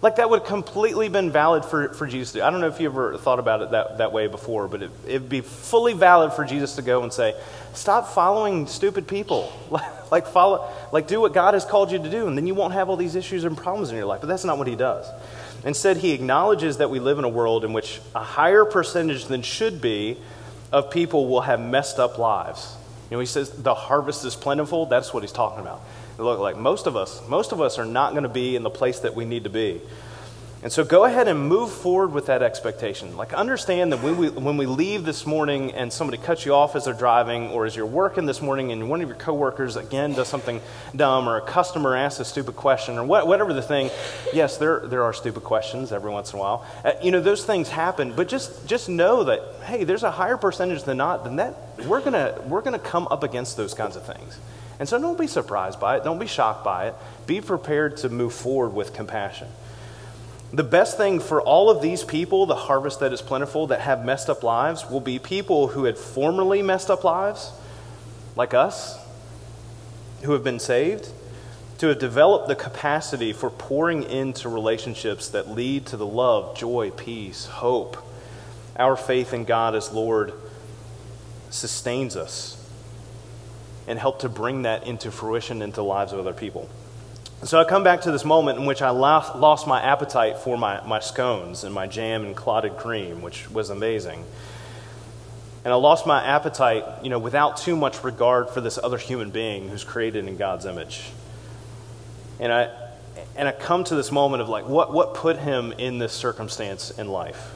Like 0.00 0.16
that 0.16 0.30
would 0.30 0.40
have 0.40 0.48
completely 0.48 1.08
been 1.08 1.32
valid 1.32 1.64
for, 1.64 1.92
for 1.92 2.06
Jesus 2.06 2.32
to 2.32 2.38
do. 2.38 2.44
I 2.44 2.50
don't 2.50 2.60
know 2.60 2.68
if 2.68 2.80
you 2.80 2.88
ever 2.88 3.18
thought 3.18 3.40
about 3.40 3.62
it 3.62 3.70
that, 3.72 3.98
that 3.98 4.12
way 4.12 4.28
before, 4.28 4.68
but 4.68 4.82
it, 4.82 4.90
it'd 5.06 5.28
be 5.28 5.40
fully 5.40 5.92
valid 5.92 6.32
for 6.32 6.44
Jesus 6.44 6.76
to 6.76 6.82
go 6.82 7.02
and 7.02 7.12
say, 7.12 7.34
stop 7.74 8.08
following 8.08 8.68
stupid 8.68 9.08
people. 9.08 9.52
like 10.12 10.28
follow, 10.28 10.70
like 10.92 11.08
do 11.08 11.20
what 11.20 11.34
God 11.34 11.54
has 11.54 11.64
called 11.64 11.90
you 11.90 11.98
to 11.98 12.10
do, 12.10 12.28
and 12.28 12.38
then 12.38 12.46
you 12.46 12.54
won't 12.54 12.74
have 12.74 12.88
all 12.88 12.96
these 12.96 13.16
issues 13.16 13.42
and 13.42 13.56
problems 13.56 13.90
in 13.90 13.96
your 13.96 14.06
life. 14.06 14.20
But 14.20 14.28
that's 14.28 14.44
not 14.44 14.56
what 14.56 14.68
he 14.68 14.76
does. 14.76 15.06
Instead, 15.64 15.96
he 15.96 16.12
acknowledges 16.12 16.76
that 16.76 16.90
we 16.90 17.00
live 17.00 17.18
in 17.18 17.24
a 17.24 17.28
world 17.28 17.64
in 17.64 17.72
which 17.72 18.00
a 18.14 18.22
higher 18.22 18.64
percentage 18.64 19.24
than 19.24 19.42
should 19.42 19.80
be 19.80 20.16
of 20.70 20.92
people 20.92 21.26
will 21.26 21.40
have 21.40 21.60
messed 21.60 21.98
up 21.98 22.18
lives. 22.18 22.76
You 23.10 23.16
know, 23.16 23.20
he 23.20 23.26
says 23.26 23.50
the 23.50 23.74
harvest 23.74 24.24
is 24.24 24.36
plentiful. 24.36 24.86
That's 24.86 25.12
what 25.12 25.24
he's 25.24 25.32
talking 25.32 25.60
about 25.60 25.82
look 26.24 26.38
like. 26.40 26.56
Most 26.56 26.86
of 26.86 26.96
us 26.96 27.26
most 27.28 27.52
of 27.52 27.60
us 27.60 27.78
are 27.78 27.84
not 27.84 28.12
going 28.12 28.24
to 28.24 28.28
be 28.28 28.56
in 28.56 28.62
the 28.62 28.70
place 28.70 29.00
that 29.00 29.14
we 29.14 29.24
need 29.24 29.44
to 29.44 29.50
be. 29.50 29.80
And 30.60 30.72
so 30.72 30.84
go 30.84 31.04
ahead 31.04 31.28
and 31.28 31.48
move 31.48 31.70
forward 31.70 32.12
with 32.12 32.26
that 32.26 32.42
expectation. 32.42 33.16
Like 33.16 33.32
understand 33.32 33.92
that 33.92 34.02
when 34.02 34.16
we 34.16 34.28
when 34.28 34.56
we 34.56 34.66
leave 34.66 35.04
this 35.04 35.24
morning 35.24 35.72
and 35.72 35.92
somebody 35.92 36.18
cuts 36.18 36.44
you 36.44 36.52
off 36.52 36.74
as 36.74 36.86
they're 36.86 36.94
driving 36.94 37.50
or 37.50 37.64
as 37.64 37.76
you're 37.76 37.86
working 37.86 38.26
this 38.26 38.42
morning 38.42 38.72
and 38.72 38.90
one 38.90 39.00
of 39.00 39.08
your 39.08 39.16
coworkers 39.16 39.76
again 39.76 40.14
does 40.14 40.26
something 40.26 40.60
dumb 40.96 41.28
or 41.28 41.36
a 41.36 41.42
customer 41.42 41.94
asks 41.94 42.18
a 42.18 42.24
stupid 42.24 42.56
question 42.56 42.98
or 42.98 43.04
what, 43.04 43.28
whatever 43.28 43.52
the 43.52 43.62
thing 43.62 43.88
yes 44.32 44.56
there 44.56 44.80
there 44.80 45.04
are 45.04 45.12
stupid 45.12 45.44
questions 45.44 45.92
every 45.92 46.10
once 46.10 46.32
in 46.32 46.40
a 46.40 46.42
while. 46.42 46.66
Uh, 46.84 46.90
you 47.04 47.12
know 47.12 47.20
those 47.20 47.44
things 47.44 47.68
happen 47.68 48.12
but 48.16 48.26
just 48.26 48.66
just 48.66 48.88
know 48.88 49.22
that 49.22 49.40
hey 49.64 49.84
there's 49.84 50.02
a 50.02 50.10
higher 50.10 50.36
percentage 50.36 50.82
than 50.82 50.96
not 50.96 51.22
than 51.22 51.36
that 51.36 51.54
we're 51.86 52.00
going 52.00 52.14
to 52.14 52.42
we're 52.48 52.62
going 52.62 52.72
to 52.72 52.84
come 52.84 53.06
up 53.12 53.22
against 53.22 53.56
those 53.56 53.74
kinds 53.74 53.94
of 53.94 54.04
things 54.04 54.40
and 54.78 54.88
so 54.88 55.00
don't 55.00 55.18
be 55.18 55.26
surprised 55.26 55.80
by 55.80 55.96
it. 55.96 56.04
Don't 56.04 56.18
be 56.18 56.26
shocked 56.26 56.64
by 56.64 56.88
it. 56.88 56.94
Be 57.26 57.40
prepared 57.40 57.96
to 57.98 58.08
move 58.08 58.32
forward 58.32 58.70
with 58.70 58.94
compassion. 58.94 59.48
The 60.52 60.64
best 60.64 60.96
thing 60.96 61.20
for 61.20 61.42
all 61.42 61.68
of 61.68 61.82
these 61.82 62.04
people, 62.04 62.46
the 62.46 62.54
harvest 62.54 63.00
that 63.00 63.12
is 63.12 63.20
plentiful, 63.20 63.66
that 63.66 63.80
have 63.80 64.04
messed 64.04 64.30
up 64.30 64.42
lives, 64.42 64.88
will 64.88 65.00
be 65.00 65.18
people 65.18 65.68
who 65.68 65.84
had 65.84 65.98
formerly 65.98 66.62
messed 66.62 66.90
up 66.90 67.04
lives, 67.04 67.50
like 68.34 68.54
us, 68.54 68.98
who 70.22 70.32
have 70.32 70.44
been 70.44 70.58
saved, 70.58 71.10
to 71.78 71.88
have 71.88 71.98
developed 71.98 72.48
the 72.48 72.54
capacity 72.54 73.32
for 73.32 73.50
pouring 73.50 74.04
into 74.04 74.48
relationships 74.48 75.28
that 75.28 75.50
lead 75.50 75.86
to 75.86 75.96
the 75.96 76.06
love, 76.06 76.56
joy, 76.56 76.90
peace, 76.90 77.46
hope. 77.46 77.98
Our 78.76 78.96
faith 78.96 79.34
in 79.34 79.44
God 79.44 79.74
as 79.74 79.92
Lord 79.92 80.32
sustains 81.50 82.16
us 82.16 82.57
and 83.88 83.98
help 83.98 84.20
to 84.20 84.28
bring 84.28 84.62
that 84.62 84.86
into 84.86 85.10
fruition 85.10 85.62
into 85.62 85.76
the 85.76 85.84
lives 85.84 86.12
of 86.12 86.20
other 86.20 86.34
people. 86.34 86.68
So 87.44 87.58
I 87.58 87.64
come 87.64 87.82
back 87.82 88.02
to 88.02 88.12
this 88.12 88.24
moment 88.24 88.58
in 88.58 88.66
which 88.66 88.82
I 88.82 88.90
lost, 88.90 89.36
lost 89.36 89.66
my 89.66 89.80
appetite 89.80 90.38
for 90.38 90.58
my, 90.58 90.84
my 90.86 91.00
scones 91.00 91.64
and 91.64 91.72
my 91.72 91.86
jam 91.86 92.24
and 92.24 92.36
clotted 92.36 92.76
cream, 92.76 93.22
which 93.22 93.50
was 93.50 93.70
amazing. 93.70 94.24
And 95.64 95.72
I 95.72 95.76
lost 95.76 96.06
my 96.06 96.22
appetite, 96.22 96.84
you 97.02 97.10
know, 97.10 97.18
without 97.18 97.56
too 97.56 97.76
much 97.76 98.04
regard 98.04 98.50
for 98.50 98.60
this 98.60 98.78
other 98.82 98.98
human 98.98 99.30
being 99.30 99.68
who's 99.68 99.84
created 99.84 100.26
in 100.26 100.36
God's 100.36 100.66
image. 100.66 101.10
And 102.40 102.52
I, 102.52 102.70
and 103.36 103.48
I 103.48 103.52
come 103.52 103.84
to 103.84 103.94
this 103.94 104.12
moment 104.12 104.42
of 104.42 104.48
like, 104.48 104.68
what, 104.68 104.92
what 104.92 105.14
put 105.14 105.38
him 105.38 105.72
in 105.72 105.98
this 105.98 106.12
circumstance 106.12 106.90
in 106.90 107.08
life? 107.08 107.54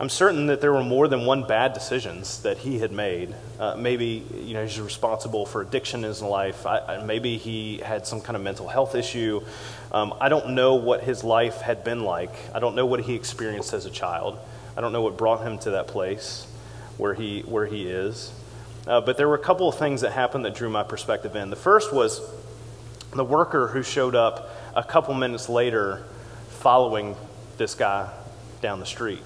I'm 0.00 0.08
certain 0.08 0.48
that 0.48 0.60
there 0.60 0.72
were 0.72 0.82
more 0.82 1.06
than 1.06 1.24
one 1.24 1.46
bad 1.46 1.72
decisions 1.72 2.42
that 2.42 2.58
he 2.58 2.80
had 2.80 2.90
made. 2.90 3.32
Uh, 3.60 3.76
maybe 3.76 4.26
you 4.34 4.52
know 4.52 4.64
he's 4.64 4.80
responsible 4.80 5.46
for 5.46 5.60
addiction 5.62 6.00
in 6.00 6.08
his 6.08 6.20
life. 6.20 6.66
I, 6.66 6.78
I, 6.80 7.04
maybe 7.04 7.38
he 7.38 7.78
had 7.78 8.04
some 8.04 8.20
kind 8.20 8.34
of 8.34 8.42
mental 8.42 8.66
health 8.66 8.96
issue. 8.96 9.40
Um, 9.92 10.12
I 10.20 10.28
don't 10.28 10.50
know 10.50 10.74
what 10.74 11.04
his 11.04 11.22
life 11.22 11.60
had 11.60 11.84
been 11.84 12.02
like. 12.02 12.34
I 12.52 12.58
don't 12.58 12.74
know 12.74 12.86
what 12.86 13.00
he 13.02 13.14
experienced 13.14 13.72
as 13.72 13.86
a 13.86 13.90
child. 13.90 14.36
I 14.76 14.80
don't 14.80 14.92
know 14.92 15.02
what 15.02 15.16
brought 15.16 15.42
him 15.46 15.58
to 15.60 15.70
that 15.70 15.86
place 15.86 16.48
where 16.98 17.14
he 17.14 17.42
where 17.42 17.66
he 17.66 17.88
is. 17.88 18.32
Uh, 18.88 19.00
but 19.00 19.16
there 19.16 19.28
were 19.28 19.36
a 19.36 19.44
couple 19.44 19.68
of 19.68 19.78
things 19.78 20.00
that 20.00 20.10
happened 20.10 20.44
that 20.44 20.56
drew 20.56 20.68
my 20.68 20.82
perspective 20.82 21.36
in. 21.36 21.50
The 21.50 21.56
first 21.56 21.92
was 21.92 22.20
the 23.12 23.24
worker 23.24 23.68
who 23.68 23.84
showed 23.84 24.16
up 24.16 24.50
a 24.74 24.82
couple 24.82 25.14
minutes 25.14 25.48
later, 25.48 26.02
following 26.48 27.14
this 27.58 27.76
guy 27.76 28.10
down 28.60 28.80
the 28.80 28.86
street. 28.86 29.22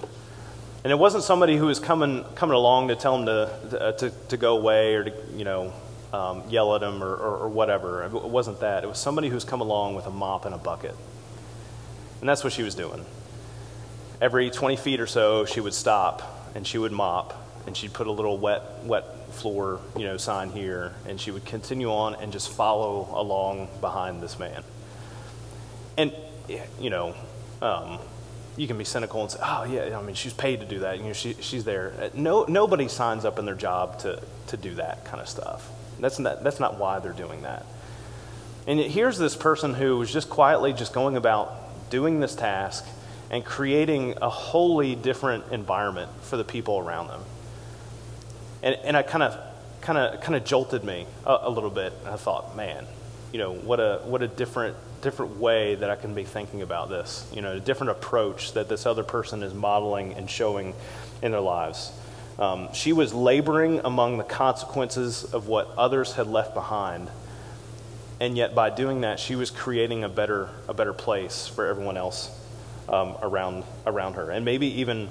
And 0.83 0.91
it 0.91 0.97
wasn't 0.97 1.23
somebody 1.23 1.57
who 1.57 1.65
was 1.65 1.79
coming, 1.79 2.23
coming 2.35 2.55
along 2.55 2.87
to 2.87 2.95
tell 2.95 3.17
him 3.17 3.25
to, 3.25 3.95
to, 3.99 4.11
to 4.29 4.37
go 4.37 4.57
away 4.57 4.95
or 4.95 5.03
to, 5.03 5.13
you 5.35 5.43
know, 5.43 5.73
um, 6.13 6.43
yell 6.49 6.75
at 6.75 6.81
him 6.81 7.03
or, 7.03 7.13
or, 7.13 7.37
or, 7.37 7.49
whatever. 7.49 8.03
It 8.05 8.11
wasn't 8.11 8.61
that. 8.61 8.83
It 8.83 8.87
was 8.87 8.97
somebody 8.97 9.29
who's 9.29 9.43
come 9.43 9.61
along 9.61 9.95
with 9.95 10.07
a 10.07 10.11
mop 10.11 10.45
and 10.45 10.55
a 10.55 10.57
bucket. 10.57 10.95
And 12.21 12.27
that's 12.27 12.43
what 12.43 12.53
she 12.53 12.63
was 12.63 12.75
doing. 12.75 13.05
Every 14.21 14.49
20 14.49 14.75
feet 14.77 14.99
or 14.99 15.07
so, 15.07 15.45
she 15.45 15.59
would 15.59 15.73
stop 15.73 16.51
and 16.55 16.65
she 16.65 16.77
would 16.77 16.91
mop 16.91 17.35
and 17.67 17.77
she'd 17.77 17.93
put 17.93 18.07
a 18.07 18.11
little 18.11 18.37
wet, 18.37 18.63
wet 18.83 19.31
floor, 19.33 19.79
you 19.95 20.05
know, 20.05 20.17
sign 20.17 20.49
here 20.49 20.93
and 21.07 21.21
she 21.21 21.29
would 21.29 21.45
continue 21.45 21.91
on 21.91 22.15
and 22.15 22.31
just 22.31 22.49
follow 22.49 23.07
along 23.13 23.69
behind 23.79 24.23
this 24.23 24.39
man. 24.39 24.63
And, 25.97 26.13
you 26.79 26.89
know, 26.89 27.13
um, 27.61 27.99
you 28.59 28.67
can 28.67 28.77
be 28.77 28.83
cynical 28.83 29.21
and 29.21 29.31
say, 29.31 29.39
"Oh 29.41 29.63
yeah, 29.63 29.97
I 29.97 30.01
mean 30.01 30.15
she's 30.15 30.33
paid 30.33 30.59
to 30.59 30.65
do 30.65 30.79
that. 30.79 30.97
You 30.97 31.05
know, 31.05 31.13
she, 31.13 31.35
she's 31.39 31.63
there." 31.63 31.93
Uh, 31.99 32.09
no, 32.13 32.43
nobody 32.43 32.87
signs 32.87 33.25
up 33.25 33.39
in 33.39 33.45
their 33.45 33.55
job 33.55 33.99
to 33.99 34.21
to 34.47 34.57
do 34.57 34.75
that 34.75 35.05
kind 35.05 35.21
of 35.21 35.29
stuff. 35.29 35.69
That's 35.99 36.19
not 36.19 36.43
that's 36.43 36.59
not 36.59 36.77
why 36.77 36.99
they're 36.99 37.13
doing 37.13 37.43
that. 37.43 37.65
And 38.67 38.79
here's 38.79 39.17
this 39.17 39.35
person 39.35 39.73
who 39.73 39.97
was 39.97 40.11
just 40.11 40.29
quietly 40.29 40.73
just 40.73 40.93
going 40.93 41.15
about 41.15 41.89
doing 41.89 42.19
this 42.19 42.35
task 42.35 42.85
and 43.31 43.43
creating 43.43 44.15
a 44.21 44.29
wholly 44.29 44.95
different 44.95 45.45
environment 45.51 46.11
for 46.21 46.37
the 46.37 46.43
people 46.43 46.79
around 46.79 47.07
them. 47.07 47.21
And 48.61 48.75
and 48.83 48.97
I 48.97 49.03
kind 49.03 49.23
of 49.23 49.39
kind 49.81 49.97
of 49.97 50.21
kind 50.21 50.35
of 50.35 50.43
jolted 50.43 50.83
me 50.83 51.07
a, 51.25 51.39
a 51.43 51.49
little 51.49 51.69
bit. 51.69 51.93
And 52.01 52.09
I 52.09 52.17
thought, 52.17 52.55
man, 52.55 52.85
you 53.31 53.39
know, 53.39 53.53
what 53.53 53.79
a, 53.79 54.01
what 54.05 54.21
a 54.21 54.27
different, 54.27 54.75
different 55.01 55.37
way 55.39 55.75
that 55.75 55.89
I 55.89 55.95
can 55.95 56.13
be 56.13 56.23
thinking 56.23 56.61
about 56.61 56.89
this, 56.89 57.29
you 57.33 57.41
know, 57.41 57.53
a 57.53 57.59
different 57.59 57.91
approach 57.91 58.53
that 58.53 58.69
this 58.69 58.85
other 58.85 59.03
person 59.03 59.43
is 59.43 59.53
modeling 59.53 60.13
and 60.13 60.29
showing 60.29 60.73
in 61.21 61.31
their 61.31 61.41
lives. 61.41 61.91
Um, 62.37 62.71
she 62.73 62.93
was 62.93 63.13
laboring 63.13 63.81
among 63.83 64.17
the 64.17 64.23
consequences 64.23 65.25
of 65.33 65.47
what 65.47 65.69
others 65.77 66.13
had 66.13 66.27
left 66.27 66.53
behind. 66.53 67.09
And 68.21 68.37
yet, 68.37 68.55
by 68.55 68.69
doing 68.69 69.01
that, 69.01 69.19
she 69.19 69.35
was 69.35 69.49
creating 69.49 70.03
a 70.03 70.09
better, 70.09 70.49
a 70.67 70.73
better 70.73 70.93
place 70.93 71.47
for 71.47 71.65
everyone 71.65 71.97
else 71.97 72.29
um, 72.87 73.15
around, 73.21 73.63
around 73.85 74.13
her. 74.13 74.29
And 74.31 74.45
maybe 74.45 74.67
even 74.81 75.09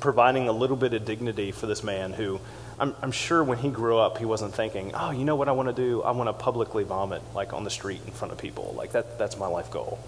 providing 0.00 0.48
a 0.48 0.52
little 0.52 0.76
bit 0.76 0.94
of 0.94 1.04
dignity 1.04 1.52
for 1.52 1.66
this 1.66 1.82
man 1.82 2.12
who 2.12 2.40
I'm, 2.78 2.94
I'm, 3.00 3.12
sure 3.12 3.42
when 3.42 3.58
he 3.58 3.70
grew 3.70 3.96
up, 3.96 4.18
he 4.18 4.24
wasn't 4.24 4.54
thinking, 4.54 4.92
oh, 4.94 5.10
you 5.10 5.24
know 5.24 5.36
what 5.36 5.48
I 5.48 5.52
want 5.52 5.68
to 5.68 5.74
do? 5.74 6.02
I 6.02 6.10
want 6.10 6.28
to 6.28 6.34
publicly 6.34 6.84
vomit, 6.84 7.22
like 7.34 7.52
on 7.52 7.64
the 7.64 7.70
street 7.70 8.02
in 8.06 8.12
front 8.12 8.32
of 8.32 8.38
people. 8.38 8.74
Like, 8.76 8.92
that, 8.92 9.18
that's 9.18 9.38
my 9.38 9.46
life 9.46 9.70
goal. 9.70 9.98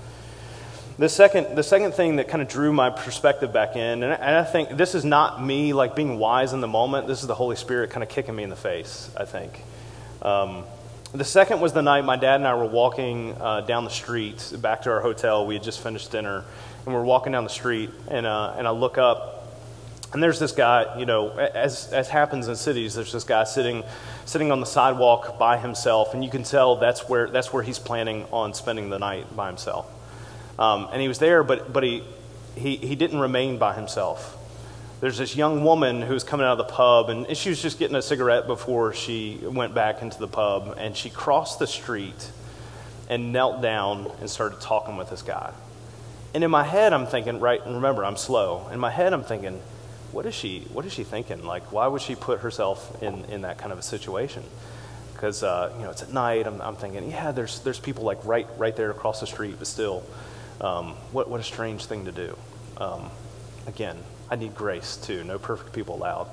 The 0.98 1.08
second, 1.08 1.54
the 1.54 1.62
second 1.62 1.92
thing 1.92 2.16
that 2.16 2.28
kind 2.28 2.42
of 2.42 2.48
drew 2.48 2.72
my 2.72 2.90
perspective 2.90 3.52
back 3.52 3.76
in, 3.76 4.02
and 4.02 4.12
I, 4.12 4.16
and 4.16 4.36
I 4.36 4.42
think 4.42 4.70
this 4.70 4.96
is 4.96 5.04
not 5.04 5.42
me 5.42 5.72
like 5.72 5.94
being 5.94 6.18
wise 6.18 6.52
in 6.52 6.60
the 6.60 6.66
moment. 6.66 7.06
This 7.06 7.20
is 7.20 7.28
the 7.28 7.36
Holy 7.36 7.54
Spirit 7.54 7.90
kind 7.90 8.02
of 8.02 8.08
kicking 8.08 8.34
me 8.34 8.42
in 8.42 8.50
the 8.50 8.56
face, 8.56 9.08
I 9.16 9.24
think. 9.24 9.62
Um, 10.22 10.64
the 11.12 11.24
second 11.24 11.60
was 11.60 11.72
the 11.72 11.82
night 11.82 12.04
my 12.04 12.16
dad 12.16 12.34
and 12.34 12.48
I 12.48 12.54
were 12.54 12.66
walking 12.66 13.34
uh, 13.40 13.60
down 13.60 13.84
the 13.84 13.90
street 13.90 14.52
back 14.60 14.82
to 14.82 14.90
our 14.90 15.00
hotel. 15.00 15.46
We 15.46 15.54
had 15.54 15.62
just 15.62 15.80
finished 15.80 16.10
dinner, 16.10 16.44
and 16.84 16.92
we're 16.92 17.04
walking 17.04 17.30
down 17.30 17.44
the 17.44 17.50
street, 17.50 17.90
and, 18.08 18.26
uh, 18.26 18.56
and 18.58 18.66
I 18.66 18.72
look 18.72 18.98
up, 18.98 19.37
and 20.12 20.22
there's 20.22 20.38
this 20.38 20.52
guy, 20.52 20.98
you 20.98 21.04
know, 21.04 21.30
as, 21.30 21.92
as 21.92 22.08
happens 22.08 22.48
in 22.48 22.56
cities, 22.56 22.94
there's 22.94 23.12
this 23.12 23.24
guy 23.24 23.44
sitting, 23.44 23.84
sitting 24.24 24.50
on 24.50 24.60
the 24.60 24.66
sidewalk 24.66 25.38
by 25.38 25.58
himself, 25.58 26.14
and 26.14 26.24
you 26.24 26.30
can 26.30 26.44
tell 26.44 26.76
that's 26.76 27.08
where, 27.08 27.28
that's 27.28 27.52
where 27.52 27.62
he's 27.62 27.78
planning 27.78 28.24
on 28.32 28.54
spending 28.54 28.88
the 28.88 28.98
night 28.98 29.36
by 29.36 29.48
himself. 29.48 29.86
Um, 30.58 30.88
and 30.92 31.02
he 31.02 31.08
was 31.08 31.18
there, 31.18 31.44
but, 31.44 31.72
but 31.72 31.82
he, 31.82 32.02
he, 32.56 32.76
he 32.76 32.96
didn't 32.96 33.20
remain 33.20 33.58
by 33.58 33.74
himself. 33.74 34.34
There's 35.00 35.18
this 35.18 35.36
young 35.36 35.62
woman 35.62 36.00
who 36.00 36.14
was 36.14 36.24
coming 36.24 36.46
out 36.46 36.58
of 36.58 36.66
the 36.66 36.72
pub, 36.72 37.10
and 37.10 37.36
she 37.36 37.50
was 37.50 37.60
just 37.60 37.78
getting 37.78 37.94
a 37.94 38.02
cigarette 38.02 38.46
before 38.46 38.94
she 38.94 39.38
went 39.42 39.74
back 39.74 40.00
into 40.00 40.18
the 40.18 40.26
pub, 40.26 40.74
and 40.78 40.96
she 40.96 41.10
crossed 41.10 41.58
the 41.58 41.66
street 41.66 42.32
and 43.10 43.32
knelt 43.32 43.60
down 43.60 44.10
and 44.20 44.28
started 44.28 44.60
talking 44.60 44.96
with 44.96 45.10
this 45.10 45.22
guy. 45.22 45.52
And 46.34 46.42
in 46.42 46.50
my 46.50 46.64
head, 46.64 46.92
I'm 46.92 47.06
thinking, 47.06 47.40
right, 47.40 47.64
and 47.64 47.76
remember, 47.76 48.04
I'm 48.04 48.16
slow. 48.16 48.68
In 48.72 48.80
my 48.80 48.90
head, 48.90 49.12
I'm 49.12 49.22
thinking, 49.22 49.60
what 50.12 50.26
is 50.26 50.34
she 50.34 50.60
what 50.72 50.86
is 50.86 50.92
she 50.92 51.04
thinking? 51.04 51.44
Like 51.44 51.70
why 51.72 51.86
would 51.86 52.00
she 52.00 52.14
put 52.14 52.40
herself 52.40 53.02
in 53.02 53.24
in 53.26 53.42
that 53.42 53.58
kind 53.58 53.72
of 53.72 53.78
a 53.78 53.82
situation? 53.82 54.42
Because 55.12 55.42
uh, 55.42 55.72
you 55.76 55.84
know 55.84 55.90
it's 55.90 56.02
at 56.02 56.12
night 56.12 56.46
I'm, 56.46 56.60
I'm 56.60 56.76
thinking 56.76 57.10
yeah 57.10 57.32
there's 57.32 57.60
there's 57.60 57.80
people 57.80 58.04
like 58.04 58.24
right 58.24 58.46
right 58.56 58.74
there 58.74 58.90
across 58.90 59.20
the 59.20 59.26
street 59.26 59.56
but 59.58 59.66
still 59.66 60.04
um, 60.60 60.94
what 61.12 61.28
what 61.28 61.40
a 61.40 61.44
strange 61.44 61.84
thing 61.84 62.06
to 62.06 62.12
do. 62.12 62.36
Um, 62.78 63.10
again 63.66 63.96
I 64.30 64.36
need 64.36 64.54
grace 64.54 64.96
too. 64.96 65.24
No 65.24 65.38
perfect 65.38 65.72
people 65.72 65.96
allowed. 65.96 66.28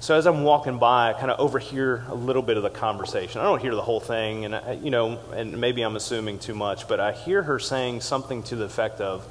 So 0.00 0.14
as 0.14 0.26
I'm 0.26 0.44
walking 0.44 0.78
by 0.78 1.10
I 1.10 1.12
kind 1.12 1.30
of 1.30 1.38
overhear 1.38 2.06
a 2.08 2.14
little 2.14 2.42
bit 2.42 2.56
of 2.56 2.62
the 2.62 2.70
conversation. 2.70 3.42
I 3.42 3.44
don't 3.44 3.60
hear 3.60 3.74
the 3.74 3.82
whole 3.82 4.00
thing 4.00 4.46
and 4.46 4.54
I, 4.54 4.72
you 4.72 4.90
know 4.90 5.20
and 5.34 5.60
maybe 5.60 5.82
I'm 5.82 5.96
assuming 5.96 6.38
too 6.38 6.54
much 6.54 6.88
but 6.88 6.98
I 6.98 7.12
hear 7.12 7.42
her 7.42 7.58
saying 7.58 8.00
something 8.00 8.42
to 8.44 8.56
the 8.56 8.64
effect 8.64 9.02
of 9.02 9.26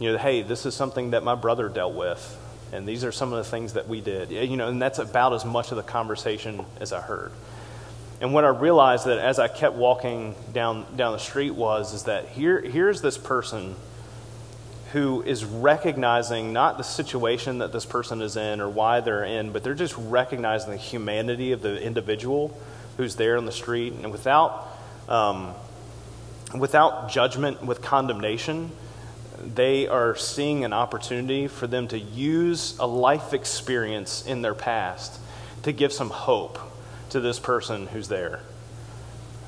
you 0.00 0.10
know 0.10 0.18
hey 0.18 0.42
this 0.42 0.66
is 0.66 0.74
something 0.74 1.12
that 1.12 1.22
my 1.22 1.36
brother 1.36 1.68
dealt 1.68 1.94
with 1.94 2.38
and 2.72 2.88
these 2.88 3.04
are 3.04 3.12
some 3.12 3.32
of 3.32 3.44
the 3.44 3.50
things 3.50 3.74
that 3.74 3.88
we 3.88 4.00
did. 4.00 4.30
You 4.30 4.56
know, 4.56 4.68
and 4.68 4.80
that's 4.80 4.98
about 4.98 5.34
as 5.34 5.44
much 5.44 5.70
of 5.70 5.76
the 5.76 5.82
conversation 5.82 6.64
as 6.80 6.92
I 6.92 7.00
heard. 7.00 7.32
And 8.20 8.32
what 8.32 8.44
I 8.44 8.48
realized 8.48 9.06
that 9.06 9.18
as 9.18 9.38
I 9.38 9.48
kept 9.48 9.74
walking 9.74 10.34
down 10.52 10.86
down 10.96 11.12
the 11.12 11.18
street 11.18 11.50
was 11.50 11.92
is 11.92 12.04
that 12.04 12.28
here 12.28 12.60
here's 12.60 13.02
this 13.02 13.18
person 13.18 13.74
who 14.92 15.22
is 15.22 15.44
recognizing 15.44 16.52
not 16.52 16.76
the 16.76 16.84
situation 16.84 17.58
that 17.58 17.72
this 17.72 17.86
person 17.86 18.20
is 18.20 18.36
in 18.36 18.60
or 18.60 18.68
why 18.68 19.00
they're 19.00 19.24
in, 19.24 19.50
but 19.50 19.64
they're 19.64 19.74
just 19.74 19.96
recognizing 19.96 20.70
the 20.70 20.76
humanity 20.76 21.52
of 21.52 21.62
the 21.62 21.82
individual 21.82 22.56
who's 22.98 23.16
there 23.16 23.38
on 23.38 23.46
the 23.46 23.52
street, 23.52 23.94
and 23.94 24.12
without 24.12 24.68
um, 25.08 25.54
without 26.56 27.10
judgment, 27.10 27.64
with 27.64 27.82
condemnation, 27.82 28.70
they 29.42 29.88
are 29.88 30.16
seeing 30.16 30.64
an 30.64 30.72
opportunity 30.72 31.48
for 31.48 31.66
them 31.66 31.88
to 31.88 31.98
use 31.98 32.76
a 32.78 32.86
life 32.86 33.32
experience 33.34 34.26
in 34.26 34.42
their 34.42 34.54
past 34.54 35.18
to 35.62 35.72
give 35.72 35.92
some 35.92 36.10
hope 36.10 36.58
to 37.10 37.20
this 37.20 37.38
person 37.38 37.86
who's 37.88 38.08
there. 38.08 38.40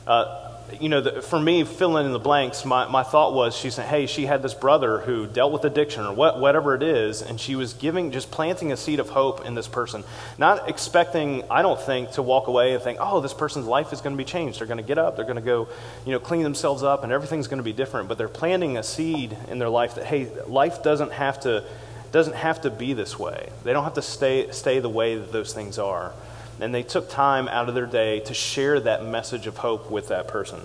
Uh, 0.07 0.44
you 0.81 0.89
know, 0.89 1.01
the, 1.01 1.23
for 1.23 1.39
me, 1.39 1.65
filling 1.65 2.07
in 2.07 2.13
the 2.13 2.19
blanks, 2.19 2.65
my, 2.65 2.89
my 2.89 3.03
thought 3.03 3.35
was 3.35 3.57
she 3.57 3.71
said, 3.71 3.87
hey, 3.87 4.07
she 4.07 4.27
had 4.27 4.43
this 4.43 4.55
brother 4.55 4.99
who 4.99 5.27
dealt 5.27 5.53
with 5.53 5.65
addiction 5.65 6.05
or 6.05 6.13
what, 6.13 6.41
whatever 6.41 6.75
it 6.75 6.83
is, 6.83 7.23
and 7.23 7.41
she 7.41 7.55
was 7.55 7.75
giving, 7.75 8.11
just 8.11 8.31
planting 8.31 8.73
a 8.73 8.77
seed 8.77 8.99
of 8.99 9.11
hope 9.11 9.45
in 9.45 9.55
this 9.55 9.69
person. 9.69 10.05
Not 10.39 10.69
expecting, 10.69 11.45
I 11.51 11.63
don't 11.63 11.81
think, 11.81 12.13
to 12.13 12.23
walk 12.23 12.49
away 12.49 12.75
and 12.75 12.83
think, 12.83 12.99
oh, 13.01 13.21
this 13.21 13.35
person's 13.35 13.67
life 13.67 13.93
is 13.93 14.01
going 14.01 14.17
to 14.17 14.19
be 14.19 14.25
changed. 14.25 14.61
They're 14.61 14.67
going 14.67 14.79
to 14.79 14.85
get 14.85 14.99
up, 14.99 15.17
they're 15.17 15.25
going 15.25 15.37
to 15.37 15.43
go, 15.43 15.69
you 16.05 16.13
know, 16.13 16.19
clean 16.21 16.43
themselves 16.43 16.83
up, 16.83 17.05
and 17.05 17.13
everything's 17.13 17.47
going 17.47 17.59
to 17.59 17.65
be 17.65 17.73
different. 17.73 18.09
But 18.09 18.19
they're 18.19 18.29
planting 18.29 18.77
a 18.77 18.83
seed 18.83 19.37
in 19.49 19.59
their 19.59 19.69
life 19.69 19.97
that, 19.97 20.07
hey, 20.07 20.29
life 20.47 20.83
doesn't 20.83 21.13
have 21.13 21.41
to, 21.41 21.65
doesn't 22.11 22.37
have 22.37 22.63
to 22.63 22.71
be 22.71 22.95
this 22.95 23.19
way. 23.19 23.51
They 23.65 23.73
don't 23.73 23.85
have 23.85 23.95
to 23.95 24.03
stay, 24.03 24.51
stay 24.51 24.81
the 24.81 24.89
way 24.89 25.17
that 25.17 25.33
those 25.33 25.53
things 25.53 25.79
are 25.79 26.13
and 26.61 26.75
they 26.75 26.83
took 26.83 27.11
time 27.11 27.49
out 27.49 27.69
of 27.69 27.75
their 27.75 27.87
day 27.87 28.21
to 28.21 28.35
share 28.35 28.81
that 28.81 29.05
message 29.05 29.47
of 29.47 29.59
hope 29.59 29.91
with 29.91 30.09
that 30.09 30.29
person. 30.29 30.61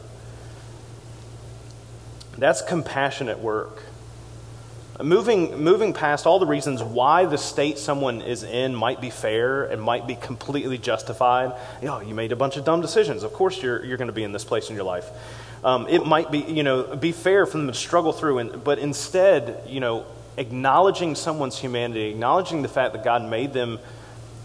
That's 2.37 2.61
compassionate 2.61 3.39
work. 3.39 3.83
Moving, 5.01 5.63
moving 5.63 5.93
past 5.93 6.25
all 6.25 6.39
the 6.39 6.45
reasons 6.45 6.83
why 6.83 7.25
the 7.25 7.37
state 7.37 7.77
someone 7.77 8.21
is 8.21 8.43
in 8.43 8.75
might 8.75 8.99
be 8.99 9.09
fair 9.09 9.63
and 9.63 9.81
might 9.81 10.07
be 10.07 10.15
completely 10.15 10.77
justified. 10.77 11.53
You 11.81 11.87
know, 11.87 12.01
you 12.01 12.13
made 12.13 12.33
a 12.33 12.35
bunch 12.35 12.57
of 12.57 12.65
dumb 12.65 12.81
decisions. 12.81 13.23
Of 13.23 13.31
course, 13.31 13.63
you're, 13.63 13.83
you're 13.85 13.97
going 13.97 14.09
to 14.09 14.13
be 14.13 14.23
in 14.23 14.33
this 14.33 14.43
place 14.43 14.69
in 14.69 14.75
your 14.75 14.83
life. 14.83 15.09
Um, 15.63 15.87
it 15.87 16.05
might 16.05 16.31
be, 16.31 16.39
you 16.39 16.63
know, 16.63 16.95
be 16.95 17.13
fair 17.13 17.45
for 17.45 17.57
them 17.57 17.67
to 17.67 17.73
struggle 17.73 18.11
through, 18.11 18.39
and, 18.39 18.63
but 18.63 18.79
instead, 18.79 19.61
you 19.67 19.79
know, 19.79 20.05
acknowledging 20.37 21.15
someone's 21.15 21.57
humanity, 21.57 22.09
acknowledging 22.09 22.61
the 22.61 22.69
fact 22.69 22.93
that 22.93 23.03
God 23.03 23.23
made 23.23 23.53
them 23.53 23.79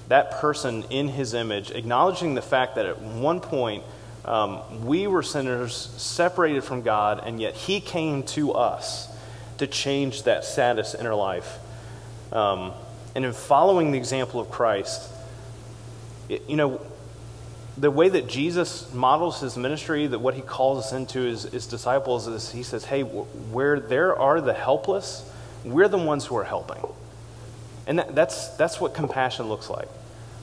that 0.09 0.33
person 0.33 0.85
in 0.91 1.09
his 1.09 1.35
image, 1.35 1.71
acknowledging 1.71 2.35
the 2.35 2.43
fact 2.43 2.75
that 2.75 2.87
at 2.87 3.01
one 3.01 3.41
point 3.41 3.85
um, 4.25 4.85
we 4.85 5.07
were 5.07 5.23
sinners 5.23 5.75
separated 5.97 6.65
from 6.65 6.83
God, 6.83 7.23
and 7.25 7.41
yet 7.41 7.55
he 7.55 7.81
came 7.81 8.23
to 8.25 8.53
us 8.53 9.09
to 9.59 9.67
change 9.67 10.25
that 10.25 10.45
status 10.45 10.95
in 10.95 11.07
our 11.07 11.15
life. 11.15 11.59
Um, 12.33 12.73
and 13.15 13.25
in 13.25 13.33
following 13.33 13.93
the 13.93 13.99
example 13.99 14.41
of 14.41 14.51
Christ, 14.51 15.11
it, 16.29 16.49
you 16.49 16.57
know, 16.57 16.81
the 17.77 17.91
way 17.91 18.09
that 18.09 18.29
Jesus 18.29 18.93
models 18.95 19.41
his 19.41 19.57
ministry, 19.57 20.07
that 20.07 20.19
what 20.19 20.35
he 20.35 20.43
calls 20.43 20.87
us 20.87 20.93
into 20.93 21.21
his, 21.21 21.45
his 21.45 21.67
disciples 21.67 22.27
is 22.29 22.51
he 22.51 22.63
says, 22.63 22.85
hey, 22.85 23.03
where 23.03 23.81
there 23.81 24.19
are 24.19 24.41
the 24.41 24.55
helpless, 24.55 25.29
we're 25.65 25.89
the 25.89 25.99
ones 25.99 26.25
who 26.27 26.37
are 26.37 26.45
helping. 26.45 26.83
And 27.87 27.99
that, 27.99 28.15
that's, 28.15 28.49
that's 28.51 28.81
what 28.81 28.95
compassion 28.95 29.49
looks 29.49 29.69
like. 29.69 29.89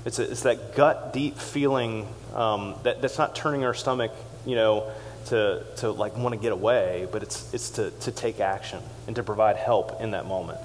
It's, 0.06 0.20
a, 0.20 0.30
it's 0.30 0.44
that 0.44 0.76
gut 0.76 1.14
deep 1.14 1.38
feeling 1.38 2.08
um, 2.34 2.76
that, 2.84 3.02
that's 3.02 3.18
not 3.18 3.36
turning 3.36 3.66
our 3.66 3.74
stomach, 3.74 4.12
you 4.46 4.56
know, 4.56 4.92
to, 5.28 5.64
to 5.78 5.92
like 5.92 6.18
want 6.18 6.34
to 6.34 6.42
get 6.42 6.52
away, 6.52 7.08
but 7.12 7.24
it's, 7.24 7.54
it's 7.54 7.72
to, 7.72 7.92
to 7.92 8.12
take 8.12 8.40
action 8.40 8.82
and 9.08 9.16
to 9.16 9.24
provide 9.24 9.58
help 9.58 10.02
in 10.02 10.12
that 10.12 10.26
moment. 10.26 10.60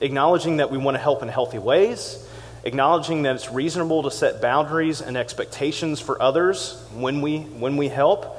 Acknowledging 0.00 0.58
that 0.58 0.70
we 0.70 0.78
want 0.78 0.94
to 0.96 1.00
help 1.00 1.22
in 1.22 1.28
healthy 1.28 1.58
ways, 1.58 2.24
acknowledging 2.64 3.22
that 3.22 3.34
it's 3.34 3.50
reasonable 3.50 4.04
to 4.04 4.10
set 4.10 4.40
boundaries 4.40 5.00
and 5.00 5.16
expectations 5.16 6.00
for 6.00 6.20
others 6.20 6.80
when 6.94 7.22
we, 7.22 7.40
when 7.40 7.76
we 7.76 7.88
help, 7.88 8.36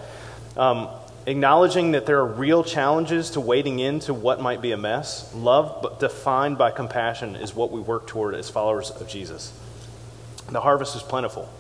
um, 0.56 0.90
acknowledging 1.28 1.92
that 1.92 2.06
there 2.06 2.20
are 2.20 2.26
real 2.26 2.64
challenges 2.64 3.32
to 3.32 3.42
wading 3.42 3.80
into 3.80 4.14
what 4.14 4.42
might 4.42 4.62
be 4.62 4.72
a 4.72 4.78
mess. 4.78 5.32
Love 5.36 6.00
defined 6.00 6.58
by 6.58 6.72
compassion 6.72 7.36
is 7.36 7.54
what 7.54 7.70
we 7.70 7.82
work 7.82 8.08
toward 8.08 8.34
as 8.34 8.50
followers 8.50 8.90
of 8.90 9.08
Jesus. 9.10 9.52
The 10.50 10.62
harvest 10.62 10.96
is 10.96 11.04
plentiful. 11.04 11.52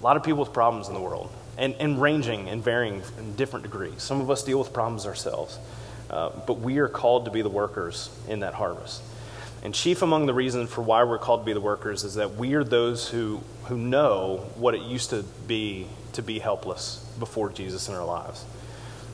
A 0.00 0.02
lot 0.02 0.16
of 0.16 0.24
people 0.24 0.40
with 0.40 0.52
problems 0.52 0.88
in 0.88 0.94
the 0.94 1.00
world, 1.00 1.30
and, 1.56 1.74
and 1.78 2.02
ranging 2.02 2.48
and 2.48 2.62
varying 2.62 3.00
in 3.18 3.36
different 3.36 3.62
degrees. 3.62 4.02
Some 4.02 4.20
of 4.20 4.28
us 4.28 4.42
deal 4.42 4.58
with 4.58 4.72
problems 4.72 5.06
ourselves, 5.06 5.58
uh, 6.10 6.30
but 6.44 6.54
we 6.58 6.78
are 6.78 6.88
called 6.88 7.26
to 7.26 7.30
be 7.30 7.42
the 7.42 7.48
workers 7.48 8.10
in 8.28 8.40
that 8.40 8.54
harvest. 8.54 9.02
And 9.62 9.72
chief 9.72 10.02
among 10.02 10.26
the 10.26 10.34
reasons 10.34 10.70
for 10.70 10.82
why 10.82 11.04
we're 11.04 11.18
called 11.18 11.42
to 11.42 11.46
be 11.46 11.52
the 11.52 11.60
workers 11.60 12.02
is 12.02 12.16
that 12.16 12.34
we 12.34 12.54
are 12.54 12.64
those 12.64 13.08
who, 13.08 13.40
who 13.64 13.78
know 13.78 14.44
what 14.56 14.74
it 14.74 14.82
used 14.82 15.10
to 15.10 15.22
be 15.46 15.86
to 16.12 16.22
be 16.22 16.40
helpless 16.40 17.08
before 17.18 17.50
Jesus 17.50 17.88
in 17.88 17.94
our 17.94 18.04
lives. 18.04 18.44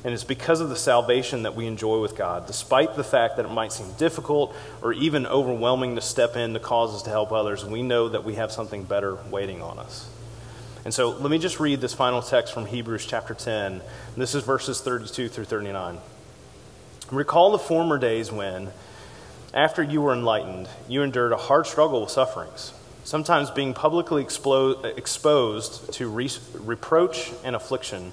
And 0.05 0.13
it's 0.13 0.25
because 0.25 0.61
of 0.61 0.69
the 0.69 0.77
salvation 0.77 1.45
that 1.45 1.55
we 1.55 1.67
enjoy 1.67 2.01
with 2.01 2.17
God, 2.17 2.47
despite 2.47 2.97
the 2.97 3.05
fact 3.05 3.37
that 3.37 3.47
it 3.47 3.53
might 3.53 3.73
seem 3.73 3.93
difficult 3.93 4.55
or 4.83 4.93
even 4.93 5.27
overwhelming 5.27 5.95
to 5.95 6.01
step 6.01 6.37
in 6.37 6.55
to 6.55 6.61
cause 6.61 6.95
us 6.95 7.03
to 7.03 7.11
help 7.11 7.31
others, 7.31 7.65
we 7.65 7.83
know 7.83 8.09
that 8.09 8.25
we 8.25 8.35
have 8.35 8.51
something 8.51 8.83
better 8.83 9.17
waiting 9.31 9.63
on 9.63 9.79
us. 9.79 10.09
And 10.85 10.93
so 10.93 11.11
let 11.11 11.31
me 11.31 11.39
just 11.39 11.61
read 11.61 11.81
this 11.81 11.95
final 11.95 12.21
text 12.21 12.53
from 12.53 12.67
Hebrews 12.67 13.07
chapter 13.07 13.35
10. 13.35 13.81
This 14.17 14.35
is 14.35 14.43
verses 14.43 14.81
32 14.81 15.29
through 15.29 15.45
39. 15.45 15.99
Recall 17.13 17.53
the 17.53 17.59
former 17.59 17.99
days 17.99 18.33
when, 18.33 18.71
after 19.55 19.83
you 19.83 20.01
were 20.01 20.13
enlightened, 20.13 20.69
you 20.89 21.03
endured 21.03 21.31
a 21.31 21.37
hard 21.37 21.67
struggle 21.69 22.01
with 22.01 22.11
sufferings, 22.11 22.73
sometimes 23.05 23.53
being 23.53 23.75
publicly 23.75 24.25
explo- 24.25 24.85
exposed 24.99 25.93
to 25.93 26.09
re- 26.09 26.31
reproach 26.55 27.31
and 27.45 27.55
affliction, 27.55 28.13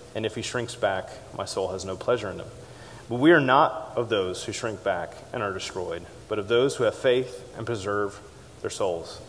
and 0.15 0.25
if 0.25 0.35
he 0.35 0.41
shrinks 0.41 0.75
back, 0.75 1.09
my 1.37 1.45
soul 1.45 1.69
has 1.69 1.85
no 1.85 1.95
pleasure 1.95 2.29
in 2.29 2.39
him. 2.39 2.47
But 3.09 3.19
we 3.19 3.31
are 3.31 3.41
not 3.41 3.93
of 3.95 4.09
those 4.09 4.43
who 4.43 4.51
shrink 4.51 4.83
back 4.83 5.15
and 5.33 5.43
are 5.43 5.53
destroyed, 5.53 6.05
but 6.27 6.39
of 6.39 6.47
those 6.47 6.75
who 6.75 6.83
have 6.85 6.95
faith 6.95 7.43
and 7.57 7.65
preserve 7.65 8.19
their 8.61 8.69
souls. 8.69 9.21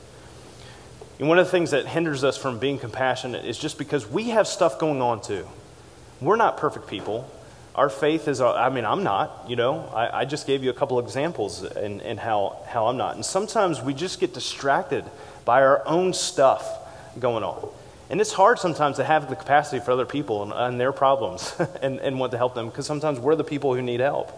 And 1.19 1.29
one 1.29 1.39
of 1.39 1.47
the 1.47 1.51
things 1.51 1.71
that 1.71 1.87
hinders 1.87 2.25
us 2.25 2.37
from 2.37 2.59
being 2.59 2.79
compassionate 2.79 3.45
is 3.45 3.59
just 3.59 3.79
because 3.79 4.09
we 4.09 4.31
have 4.31 4.47
stuff 4.47 4.79
going 4.79 5.01
on 5.03 5.21
too. 5.23 5.47
We're 6.21 6.37
not 6.37 6.57
perfect 6.57 6.87
people 6.87 7.31
our 7.75 7.89
faith 7.89 8.29
is, 8.29 8.41
I 8.41 8.69
mean, 8.69 8.85
I'm 8.85 9.03
not, 9.03 9.47
you 9.49 9.57
know. 9.57 9.89
I, 9.95 10.21
I 10.21 10.25
just 10.27 10.47
gave 10.47 10.63
you 10.63 10.69
a 10.69 10.75
couple 10.75 10.99
examples 10.99 11.65
in, 11.65 12.01
in 12.01 12.19
how, 12.19 12.59
how 12.67 12.87
I'm 12.87 12.99
not. 12.99 13.15
And 13.15 13.25
sometimes 13.25 13.81
we 13.81 13.95
just 13.95 14.21
get 14.21 14.35
distracted 14.35 15.05
by 15.47 15.63
our 15.63 15.87
own 15.87 16.13
stuff 16.13 16.69
going 17.19 17.45
on. 17.45 17.67
And 18.13 18.21
it's 18.21 18.33
hard 18.33 18.59
sometimes 18.59 18.99
to 18.99 19.05
have 19.05 19.31
the 19.31 19.37
capacity 19.37 19.83
for 19.83 19.91
other 19.91 20.05
people 20.05 20.43
and, 20.43 20.53
and 20.53 20.79
their 20.79 20.93
problems 20.93 21.57
and, 21.83 21.99
and 21.99 22.21
want 22.21 22.33
to 22.33 22.39
help 22.39 22.55
them 22.55 22.69
because 22.69 22.87
sometimes 22.87 23.19
we're 23.19 23.37
the 23.37 23.43
people 23.43 23.75
who 23.75 23.81
need 23.81 24.01
help. 24.01 24.31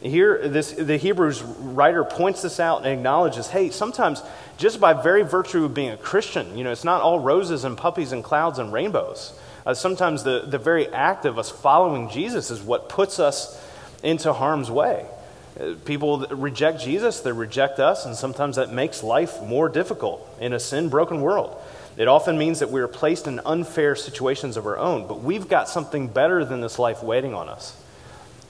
Here, 0.00 0.46
this, 0.46 0.70
the 0.70 0.96
Hebrews 0.96 1.42
writer 1.42 2.04
points 2.04 2.42
this 2.42 2.60
out 2.60 2.78
and 2.78 2.86
acknowledges 2.86 3.48
hey, 3.48 3.70
sometimes 3.70 4.22
just 4.58 4.80
by 4.80 4.92
very 4.92 5.22
virtue 5.22 5.64
of 5.64 5.74
being 5.74 5.90
a 5.90 5.96
Christian, 5.96 6.56
you 6.56 6.62
know, 6.62 6.70
it's 6.70 6.84
not 6.84 7.02
all 7.02 7.18
roses 7.18 7.64
and 7.64 7.76
puppies 7.76 8.12
and 8.12 8.22
clouds 8.22 8.60
and 8.60 8.72
rainbows. 8.72 9.36
Uh, 9.66 9.74
sometimes 9.74 10.22
the, 10.22 10.44
the 10.46 10.58
very 10.58 10.86
act 10.88 11.24
of 11.24 11.36
us 11.36 11.50
following 11.50 12.10
Jesus 12.10 12.52
is 12.52 12.62
what 12.62 12.88
puts 12.88 13.18
us 13.18 13.60
into 14.04 14.32
harm's 14.32 14.70
way. 14.70 15.04
Uh, 15.58 15.74
people 15.84 16.26
reject 16.30 16.80
Jesus, 16.80 17.20
they 17.20 17.32
reject 17.32 17.80
us, 17.80 18.06
and 18.06 18.14
sometimes 18.14 18.54
that 18.54 18.72
makes 18.72 19.02
life 19.02 19.42
more 19.42 19.68
difficult 19.68 20.28
in 20.40 20.52
a 20.52 20.60
sin 20.60 20.90
broken 20.90 21.22
world. 21.22 21.60
It 21.96 22.08
often 22.08 22.38
means 22.38 22.58
that 22.58 22.70
we 22.70 22.80
are 22.80 22.88
placed 22.88 23.26
in 23.26 23.40
unfair 23.44 23.94
situations 23.94 24.56
of 24.56 24.66
our 24.66 24.76
own, 24.76 25.06
but 25.06 25.22
we've 25.22 25.48
got 25.48 25.68
something 25.68 26.08
better 26.08 26.44
than 26.44 26.60
this 26.60 26.78
life 26.78 27.02
waiting 27.02 27.34
on 27.34 27.48
us. 27.48 27.80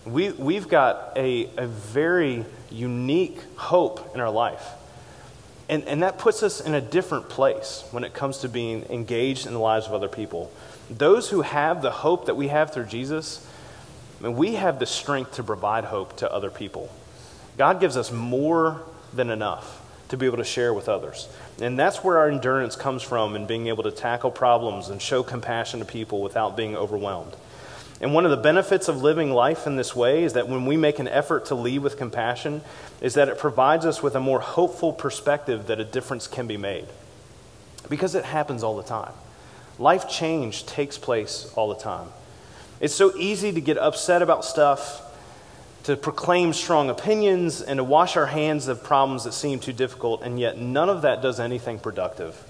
We, 0.06 0.32
we've 0.32 0.68
got 0.68 1.12
a, 1.16 1.50
a 1.56 1.66
very 1.66 2.44
unique 2.70 3.38
hope 3.56 4.14
in 4.14 4.20
our 4.20 4.30
life. 4.30 4.66
And, 5.68 5.84
and 5.84 6.02
that 6.02 6.18
puts 6.18 6.42
us 6.42 6.60
in 6.60 6.74
a 6.74 6.80
different 6.80 7.28
place 7.28 7.84
when 7.90 8.04
it 8.04 8.12
comes 8.14 8.38
to 8.38 8.48
being 8.48 8.84
engaged 8.90 9.46
in 9.46 9.52
the 9.52 9.58
lives 9.58 9.86
of 9.86 9.92
other 9.92 10.08
people. 10.08 10.50
Those 10.90 11.30
who 11.30 11.42
have 11.42 11.82
the 11.82 11.90
hope 11.90 12.26
that 12.26 12.36
we 12.36 12.48
have 12.48 12.72
through 12.72 12.86
Jesus, 12.86 13.46
I 14.20 14.24
mean, 14.24 14.36
we 14.36 14.54
have 14.54 14.78
the 14.78 14.86
strength 14.86 15.34
to 15.34 15.42
provide 15.42 15.84
hope 15.84 16.16
to 16.18 16.30
other 16.30 16.50
people. 16.50 16.90
God 17.56 17.80
gives 17.80 17.96
us 17.96 18.10
more 18.10 18.82
than 19.12 19.30
enough 19.30 19.80
to 20.08 20.16
be 20.16 20.26
able 20.26 20.36
to 20.36 20.44
share 20.44 20.74
with 20.74 20.88
others. 20.88 21.28
And 21.60 21.78
that's 21.78 22.04
where 22.04 22.18
our 22.18 22.28
endurance 22.28 22.76
comes 22.76 23.02
from 23.02 23.36
in 23.36 23.46
being 23.46 23.68
able 23.68 23.82
to 23.84 23.90
tackle 23.90 24.30
problems 24.30 24.88
and 24.88 25.00
show 25.00 25.22
compassion 25.22 25.80
to 25.80 25.86
people 25.86 26.20
without 26.20 26.56
being 26.56 26.76
overwhelmed. 26.76 27.34
And 28.00 28.12
one 28.12 28.24
of 28.24 28.30
the 28.30 28.36
benefits 28.36 28.88
of 28.88 29.02
living 29.02 29.30
life 29.30 29.66
in 29.66 29.76
this 29.76 29.94
way 29.94 30.24
is 30.24 30.32
that 30.34 30.48
when 30.48 30.66
we 30.66 30.76
make 30.76 30.98
an 30.98 31.08
effort 31.08 31.46
to 31.46 31.54
lead 31.54 31.78
with 31.78 31.96
compassion, 31.96 32.60
is 33.00 33.14
that 33.14 33.28
it 33.28 33.38
provides 33.38 33.86
us 33.86 34.02
with 34.02 34.14
a 34.14 34.20
more 34.20 34.40
hopeful 34.40 34.92
perspective 34.92 35.68
that 35.68 35.80
a 35.80 35.84
difference 35.84 36.26
can 36.26 36.46
be 36.46 36.56
made. 36.56 36.86
Because 37.88 38.14
it 38.14 38.24
happens 38.24 38.62
all 38.62 38.76
the 38.76 38.82
time. 38.82 39.12
Life 39.78 40.08
change 40.08 40.66
takes 40.66 40.98
place 40.98 41.52
all 41.56 41.68
the 41.68 41.80
time. 41.80 42.08
It's 42.80 42.94
so 42.94 43.16
easy 43.16 43.52
to 43.52 43.60
get 43.60 43.78
upset 43.78 44.22
about 44.22 44.44
stuff, 44.44 45.03
to 45.84 45.96
proclaim 45.96 46.52
strong 46.52 46.90
opinions, 46.90 47.60
and 47.60 47.78
to 47.78 47.84
wash 47.84 48.16
our 48.16 48.26
hands 48.26 48.68
of 48.68 48.82
problems 48.82 49.24
that 49.24 49.32
seem 49.32 49.60
too 49.60 49.72
difficult, 49.72 50.22
and 50.22 50.38
yet 50.38 50.58
none 50.58 50.88
of 50.88 51.02
that 51.02 51.22
does 51.22 51.38
anything 51.38 51.78
productive. 51.78 52.42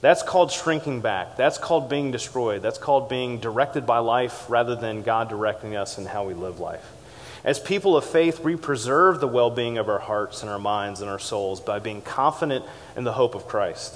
That's 0.00 0.22
called 0.22 0.50
shrinking 0.50 1.00
back. 1.00 1.36
That's 1.36 1.56
called 1.56 1.88
being 1.88 2.10
destroyed. 2.10 2.62
That's 2.62 2.78
called 2.78 3.08
being 3.08 3.38
directed 3.40 3.86
by 3.86 3.98
life 3.98 4.50
rather 4.50 4.76
than 4.76 5.02
God 5.02 5.28
directing 5.28 5.76
us 5.76 5.96
in 5.96 6.04
how 6.04 6.24
we 6.24 6.34
live 6.34 6.60
life. 6.60 6.84
As 7.42 7.58
people 7.58 7.96
of 7.96 8.04
faith, 8.04 8.40
we 8.40 8.56
preserve 8.56 9.20
the 9.20 9.28
well 9.28 9.50
being 9.50 9.78
of 9.78 9.88
our 9.88 9.98
hearts 9.98 10.42
and 10.42 10.50
our 10.50 10.58
minds 10.58 11.00
and 11.00 11.10
our 11.10 11.18
souls 11.18 11.60
by 11.60 11.78
being 11.78 12.02
confident 12.02 12.64
in 12.96 13.04
the 13.04 13.12
hope 13.12 13.34
of 13.34 13.46
Christ 13.46 13.94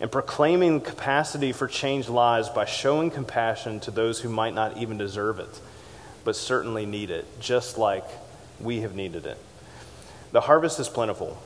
and 0.00 0.10
proclaiming 0.10 0.80
capacity 0.80 1.52
for 1.52 1.68
changed 1.68 2.08
lives 2.08 2.48
by 2.48 2.64
showing 2.64 3.10
compassion 3.10 3.80
to 3.80 3.90
those 3.90 4.20
who 4.20 4.30
might 4.30 4.54
not 4.54 4.78
even 4.78 4.96
deserve 4.96 5.38
it, 5.38 5.60
but 6.24 6.36
certainly 6.36 6.86
need 6.86 7.10
it, 7.10 7.26
just 7.40 7.78
like 7.78 8.04
we 8.60 8.80
have 8.80 8.94
needed 8.94 9.26
it. 9.26 9.38
The 10.32 10.40
harvest 10.40 10.78
is 10.78 10.88
plentiful, 10.88 11.38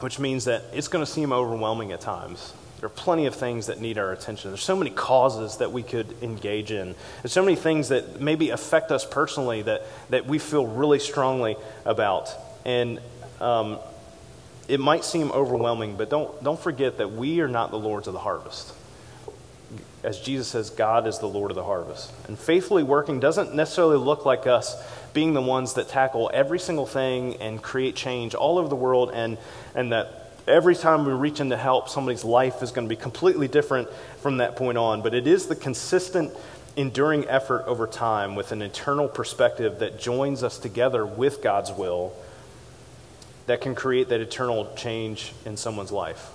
which 0.00 0.18
means 0.18 0.44
that 0.44 0.62
it's 0.72 0.88
going 0.88 1.04
to 1.04 1.10
seem 1.10 1.32
overwhelming 1.32 1.92
at 1.92 2.00
times. 2.00 2.52
There 2.80 2.86
are 2.86 2.90
plenty 2.90 3.26
of 3.26 3.34
things 3.34 3.66
that 3.66 3.80
need 3.80 3.98
our 3.98 4.12
attention. 4.12 4.50
There's 4.50 4.62
so 4.62 4.76
many 4.76 4.90
causes 4.90 5.56
that 5.56 5.72
we 5.72 5.82
could 5.82 6.14
engage 6.22 6.70
in. 6.70 6.94
There's 7.22 7.32
so 7.32 7.42
many 7.42 7.56
things 7.56 7.88
that 7.88 8.20
maybe 8.20 8.50
affect 8.50 8.92
us 8.92 9.04
personally 9.04 9.62
that, 9.62 9.82
that 10.10 10.26
we 10.26 10.38
feel 10.38 10.64
really 10.64 11.00
strongly 11.00 11.56
about. 11.84 12.30
And 12.64 13.00
um, 13.40 13.80
it 14.68 14.78
might 14.78 15.04
seem 15.04 15.32
overwhelming, 15.32 15.96
but 15.96 16.08
don't, 16.08 16.44
don't 16.44 16.60
forget 16.60 16.98
that 16.98 17.10
we 17.10 17.40
are 17.40 17.48
not 17.48 17.72
the 17.72 17.78
lords 17.78 18.06
of 18.06 18.12
the 18.12 18.20
harvest. 18.20 18.72
As 20.04 20.20
Jesus 20.20 20.48
says, 20.48 20.70
God 20.70 21.06
is 21.06 21.18
the 21.18 21.26
Lord 21.26 21.50
of 21.50 21.56
the 21.56 21.64
harvest. 21.64 22.12
And 22.28 22.38
faithfully 22.38 22.82
working 22.82 23.18
doesn't 23.18 23.54
necessarily 23.54 23.96
look 23.96 24.24
like 24.24 24.46
us 24.46 24.76
being 25.12 25.34
the 25.34 25.42
ones 25.42 25.74
that 25.74 25.88
tackle 25.88 26.30
every 26.32 26.60
single 26.60 26.86
thing 26.86 27.36
and 27.36 27.60
create 27.60 27.96
change 27.96 28.34
all 28.34 28.58
over 28.58 28.68
the 28.68 28.76
world, 28.76 29.10
and, 29.12 29.38
and 29.74 29.92
that 29.92 30.30
every 30.46 30.76
time 30.76 31.04
we 31.04 31.12
reach 31.12 31.40
in 31.40 31.50
to 31.50 31.56
help, 31.56 31.88
somebody's 31.88 32.24
life 32.24 32.62
is 32.62 32.70
going 32.70 32.88
to 32.88 32.94
be 32.94 33.00
completely 33.00 33.48
different 33.48 33.88
from 34.20 34.36
that 34.36 34.54
point 34.54 34.78
on. 34.78 35.02
But 35.02 35.14
it 35.14 35.26
is 35.26 35.46
the 35.46 35.56
consistent, 35.56 36.32
enduring 36.76 37.26
effort 37.28 37.64
over 37.66 37.86
time 37.86 38.36
with 38.36 38.52
an 38.52 38.62
eternal 38.62 39.08
perspective 39.08 39.80
that 39.80 39.98
joins 39.98 40.44
us 40.44 40.58
together 40.58 41.04
with 41.04 41.42
God's 41.42 41.72
will 41.72 42.12
that 43.46 43.60
can 43.60 43.74
create 43.74 44.10
that 44.10 44.20
eternal 44.20 44.72
change 44.76 45.32
in 45.44 45.56
someone's 45.56 45.90
life. 45.90 46.30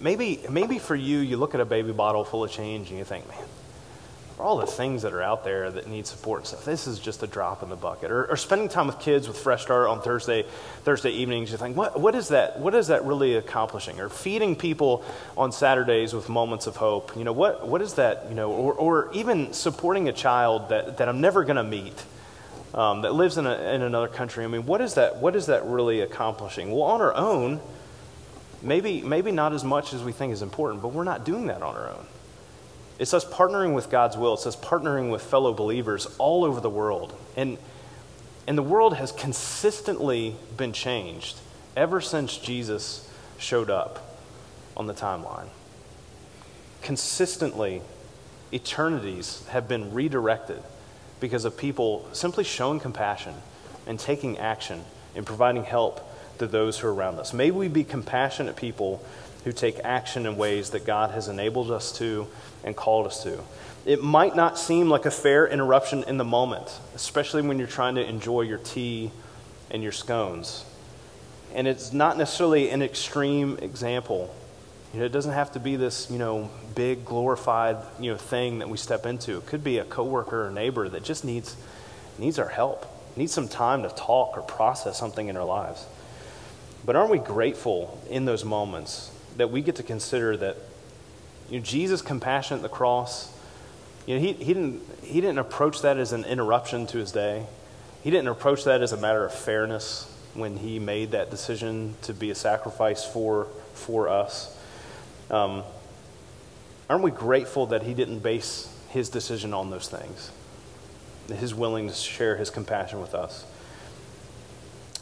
Maybe, 0.00 0.40
maybe 0.50 0.78
for 0.78 0.94
you, 0.94 1.18
you 1.18 1.36
look 1.36 1.54
at 1.54 1.60
a 1.60 1.64
baby 1.64 1.92
bottle 1.92 2.24
full 2.24 2.44
of 2.44 2.50
change 2.50 2.90
and 2.90 2.98
you 2.98 3.04
think, 3.04 3.26
man, 3.28 3.38
for 4.36 4.42
all 4.42 4.58
the 4.58 4.66
things 4.66 5.02
that 5.02 5.14
are 5.14 5.22
out 5.22 5.44
there 5.44 5.70
that 5.70 5.88
need 5.88 6.06
support 6.06 6.40
and 6.40 6.46
stuff, 6.48 6.64
this 6.66 6.86
is 6.86 6.98
just 6.98 7.22
a 7.22 7.26
drop 7.26 7.62
in 7.62 7.70
the 7.70 7.76
bucket. 7.76 8.10
Or, 8.10 8.26
or 8.26 8.36
spending 8.36 8.68
time 8.68 8.86
with 8.88 8.98
kids 8.98 9.26
with 9.26 9.38
Fresh 9.38 9.62
Start 9.62 9.88
on 9.88 10.02
Thursday, 10.02 10.44
Thursday 10.84 11.10
evenings, 11.12 11.50
you 11.50 11.56
think, 11.56 11.74
what, 11.74 11.98
what, 11.98 12.14
is 12.14 12.28
that, 12.28 12.60
what 12.60 12.74
is 12.74 12.88
that 12.88 13.06
really 13.06 13.36
accomplishing? 13.36 13.98
Or 13.98 14.10
feeding 14.10 14.54
people 14.54 15.02
on 15.38 15.52
Saturdays 15.52 16.12
with 16.12 16.28
moments 16.28 16.66
of 16.66 16.76
hope. 16.76 17.16
You 17.16 17.24
know, 17.24 17.32
what, 17.32 17.66
what 17.66 17.80
is 17.80 17.94
that, 17.94 18.26
you 18.28 18.34
know, 18.34 18.50
or, 18.52 18.74
or 18.74 19.10
even 19.14 19.54
supporting 19.54 20.10
a 20.10 20.12
child 20.12 20.68
that, 20.68 20.98
that 20.98 21.08
I'm 21.08 21.22
never 21.22 21.42
going 21.42 21.56
to 21.56 21.64
meet 21.64 22.04
um, 22.74 23.00
that 23.02 23.14
lives 23.14 23.38
in, 23.38 23.46
a, 23.46 23.54
in 23.72 23.80
another 23.80 24.08
country. 24.08 24.44
I 24.44 24.48
mean, 24.48 24.66
what 24.66 24.82
is 24.82 24.94
that? 24.94 25.16
What 25.16 25.34
is 25.34 25.46
that 25.46 25.64
really 25.64 26.02
accomplishing? 26.02 26.70
Well, 26.70 26.82
on 26.82 27.00
our 27.00 27.14
own, 27.14 27.60
maybe 28.62 29.02
maybe 29.02 29.32
not 29.32 29.52
as 29.52 29.64
much 29.64 29.92
as 29.92 30.02
we 30.02 30.12
think 30.12 30.32
is 30.32 30.42
important, 30.42 30.82
but 30.82 30.88
we're 30.88 31.04
not 31.04 31.24
doing 31.24 31.46
that 31.46 31.62
on 31.62 31.74
our 31.76 31.90
own. 31.90 32.06
It's 32.98 33.12
us 33.12 33.24
partnering 33.24 33.74
with 33.74 33.90
God's 33.90 34.16
will. 34.16 34.34
It's 34.34 34.46
us 34.46 34.56
partnering 34.56 35.10
with 35.10 35.22
fellow 35.22 35.52
believers 35.52 36.06
all 36.18 36.44
over 36.44 36.60
the 36.60 36.70
world, 36.70 37.14
and 37.36 37.58
and 38.46 38.56
the 38.56 38.62
world 38.62 38.94
has 38.96 39.12
consistently 39.12 40.36
been 40.56 40.72
changed 40.72 41.38
ever 41.76 42.00
since 42.00 42.38
Jesus 42.38 43.10
showed 43.38 43.70
up 43.70 44.18
on 44.76 44.86
the 44.86 44.94
timeline. 44.94 45.48
Consistently, 46.82 47.82
eternities 48.52 49.44
have 49.48 49.66
been 49.68 49.92
redirected 49.92 50.62
because 51.18 51.44
of 51.44 51.56
people 51.56 52.08
simply 52.12 52.44
showing 52.44 52.78
compassion 52.78 53.34
and 53.86 53.98
taking 53.98 54.38
action 54.38 54.84
and 55.14 55.26
providing 55.26 55.64
help 55.64 56.00
to 56.38 56.46
those 56.46 56.78
who 56.78 56.88
are 56.88 56.94
around 56.94 57.18
us. 57.18 57.32
May 57.32 57.50
we 57.50 57.68
be 57.68 57.84
compassionate 57.84 58.56
people 58.56 59.04
who 59.44 59.52
take 59.52 59.78
action 59.84 60.26
in 60.26 60.36
ways 60.36 60.70
that 60.70 60.84
God 60.84 61.12
has 61.12 61.28
enabled 61.28 61.70
us 61.70 61.96
to 61.98 62.26
and 62.64 62.74
called 62.74 63.06
us 63.06 63.22
to. 63.22 63.38
It 63.84 64.02
might 64.02 64.34
not 64.34 64.58
seem 64.58 64.88
like 64.88 65.06
a 65.06 65.10
fair 65.10 65.46
interruption 65.46 66.02
in 66.04 66.16
the 66.16 66.24
moment, 66.24 66.80
especially 66.96 67.42
when 67.42 67.58
you're 67.58 67.68
trying 67.68 67.94
to 67.94 68.04
enjoy 68.04 68.42
your 68.42 68.58
tea 68.58 69.12
and 69.70 69.82
your 69.82 69.92
scones. 69.92 70.64
And 71.54 71.68
it's 71.68 71.92
not 71.92 72.18
necessarily 72.18 72.70
an 72.70 72.82
extreme 72.82 73.58
example. 73.62 74.34
You 74.92 75.00
know, 75.00 75.06
it 75.06 75.12
doesn't 75.12 75.32
have 75.32 75.52
to 75.52 75.60
be 75.60 75.76
this, 75.76 76.10
you 76.10 76.18
know, 76.18 76.50
big 76.74 77.04
glorified, 77.04 77.76
you 78.00 78.10
know, 78.10 78.16
thing 78.16 78.58
that 78.58 78.68
we 78.68 78.76
step 78.76 79.06
into. 79.06 79.36
It 79.36 79.46
could 79.46 79.62
be 79.62 79.78
a 79.78 79.84
coworker 79.84 80.48
or 80.48 80.50
neighbor 80.50 80.88
that 80.88 81.04
just 81.04 81.24
needs 81.24 81.56
needs 82.18 82.38
our 82.38 82.48
help, 82.48 82.86
needs 83.16 83.32
some 83.32 83.48
time 83.48 83.82
to 83.82 83.88
talk 83.90 84.36
or 84.36 84.42
process 84.42 84.98
something 84.98 85.28
in 85.28 85.36
our 85.36 85.44
lives. 85.44 85.86
But 86.86 86.94
aren't 86.94 87.10
we 87.10 87.18
grateful 87.18 88.00
in 88.08 88.24
those 88.24 88.44
moments 88.44 89.10
that 89.36 89.50
we 89.50 89.60
get 89.60 89.74
to 89.76 89.82
consider 89.82 90.36
that 90.36 90.56
you 91.50 91.58
know, 91.58 91.64
Jesus' 91.64 92.00
compassion 92.00 92.56
at 92.56 92.62
the 92.62 92.68
cross, 92.68 93.36
you 94.06 94.14
know, 94.14 94.20
he, 94.20 94.32
he, 94.34 94.54
didn't, 94.54 94.82
he 95.02 95.20
didn't 95.20 95.38
approach 95.38 95.82
that 95.82 95.98
as 95.98 96.12
an 96.12 96.24
interruption 96.24 96.86
to 96.86 96.98
his 96.98 97.10
day. 97.10 97.44
He 98.04 98.10
didn't 98.10 98.28
approach 98.28 98.62
that 98.64 98.82
as 98.82 98.92
a 98.92 98.96
matter 98.96 99.24
of 99.24 99.34
fairness 99.34 100.12
when 100.34 100.58
he 100.58 100.78
made 100.78 101.10
that 101.10 101.28
decision 101.28 101.96
to 102.02 102.14
be 102.14 102.30
a 102.30 102.36
sacrifice 102.36 103.04
for, 103.04 103.48
for 103.74 104.08
us. 104.08 104.56
Um, 105.28 105.64
aren't 106.88 107.02
we 107.02 107.10
grateful 107.10 107.66
that 107.66 107.82
he 107.82 107.94
didn't 107.94 108.20
base 108.20 108.72
his 108.90 109.08
decision 109.08 109.52
on 109.52 109.70
those 109.70 109.88
things? 109.88 110.30
His 111.36 111.52
willingness 111.52 112.04
to 112.04 112.08
share 112.08 112.36
his 112.36 112.50
compassion 112.50 113.00
with 113.00 113.12
us. 113.12 113.44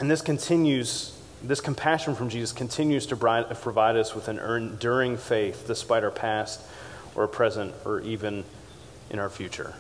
And 0.01 0.11
this 0.11 0.23
continues 0.23 1.15
this 1.47 1.61
compassion 1.61 2.15
from 2.15 2.31
Jesus 2.31 2.53
continues 2.53 3.07
to 3.07 3.17
provide 3.17 3.97
us 3.97 4.15
with 4.15 4.29
an 4.29 4.39
enduring 4.39 5.17
faith 5.17 5.65
despite 5.67 6.03
our 6.03 6.11
past 6.11 6.61
or 7.15 7.29
present 7.29 7.75
or 7.85 8.01
even 8.01 8.45
in 9.11 9.19
our 9.19 9.29
future. 9.29 9.75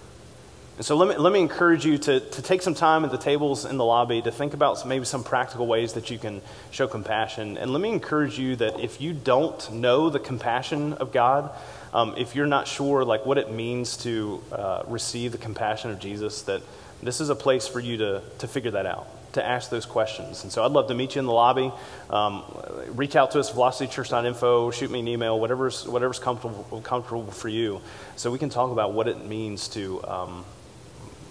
And 0.77 0.85
so 0.85 0.97
let 0.97 1.09
me, 1.09 1.17
let 1.17 1.33
me 1.33 1.41
encourage 1.41 1.87
you 1.87 1.99
to, 1.99 2.19
to 2.19 2.43
take 2.43 2.61
some 2.61 2.75
time 2.75 3.05
at 3.05 3.13
the 3.13 3.19
tables 3.19 3.65
in 3.65 3.77
the 3.77 3.85
lobby 3.85 4.21
to 4.23 4.33
think 4.33 4.55
about 4.55 4.85
maybe 4.87 5.05
some 5.05 5.23
practical 5.23 5.67
ways 5.67 5.93
that 5.93 6.11
you 6.11 6.19
can 6.19 6.43
show 6.73 6.89
compassion. 6.89 7.57
And 7.57 7.73
let 7.73 7.81
me 7.81 7.91
encourage 7.91 8.39
you 8.39 8.57
that 8.57 8.81
if 8.81 9.01
you 9.01 9.13
don't 9.13 9.73
know 9.73 10.11
the 10.11 10.19
compassion 10.19 10.95
of 10.95 11.13
God, 11.13 11.51
um, 11.93 12.15
if 12.19 12.35
you're 12.35 12.49
not 12.49 12.67
sure 12.67 13.05
like 13.05 13.25
what 13.25 13.39
it 13.39 13.53
means 13.53 13.97
to 13.99 14.43
uh, 14.51 14.83
receive 14.89 15.31
the 15.31 15.39
compassion 15.39 15.93
of 15.93 16.01
Jesus, 16.01 16.43
that 16.43 16.61
this 17.03 17.21
is 17.21 17.29
a 17.29 17.37
place 17.37 17.69
for 17.69 17.79
you 17.79 17.97
to, 17.99 18.23
to 18.39 18.49
figure 18.49 18.73
that 18.73 18.87
out 18.87 19.07
to 19.35 19.45
ask 19.45 19.71
those 19.71 19.87
questions. 19.87 20.43
And 20.43 20.53
so 20.53 20.65
I'd 20.65 20.73
love 20.73 20.89
to 20.89 20.95
meet 20.95 21.15
you 21.15 21.21
in 21.21 21.27
the 21.27 21.33
lobby. 21.33 21.73
Um, 22.11 22.43
reach 22.89 23.17
out 23.17 23.31
to 23.33 23.41
us, 23.41 23.53
velocitychurch.info, 23.53 24.71
shoot 24.71 24.91
me 24.91 25.01
an 25.01 25.09
email, 25.09 25.39
whatever's, 25.39 25.87
whatever's 25.87 26.19
comfortable, 26.19 26.81
comfortable 26.83 27.31
for 27.31 27.49
you, 27.49 27.81
so 28.17 28.31
we 28.31 28.39
can 28.39 28.49
talk 28.49 28.71
about 28.71 28.93
what 28.93 29.09
it 29.09 29.25
means 29.25 29.69
to, 29.69 30.05
um, 30.07 30.45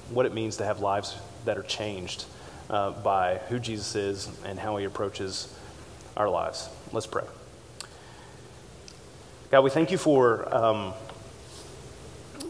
what 0.10 0.26
it 0.26 0.34
means 0.34 0.58
to 0.58 0.66
have 0.66 0.80
lives 0.80 1.18
that 1.46 1.58
are 1.58 1.63
changed 1.63 2.26
uh, 2.70 2.92
by 2.92 3.39
who 3.50 3.60
Jesus 3.60 3.96
is 3.96 4.30
and 4.46 4.60
how 4.60 4.78
he 4.78 4.86
approaches 4.86 5.54
our 6.16 6.30
lives. 6.30 6.70
Let's 6.92 7.08
pray. 7.08 7.26
God, 9.52 9.62
we 9.62 9.70
thank 9.70 9.92
you 9.92 9.98
for 9.98 10.54
um, 10.54 10.94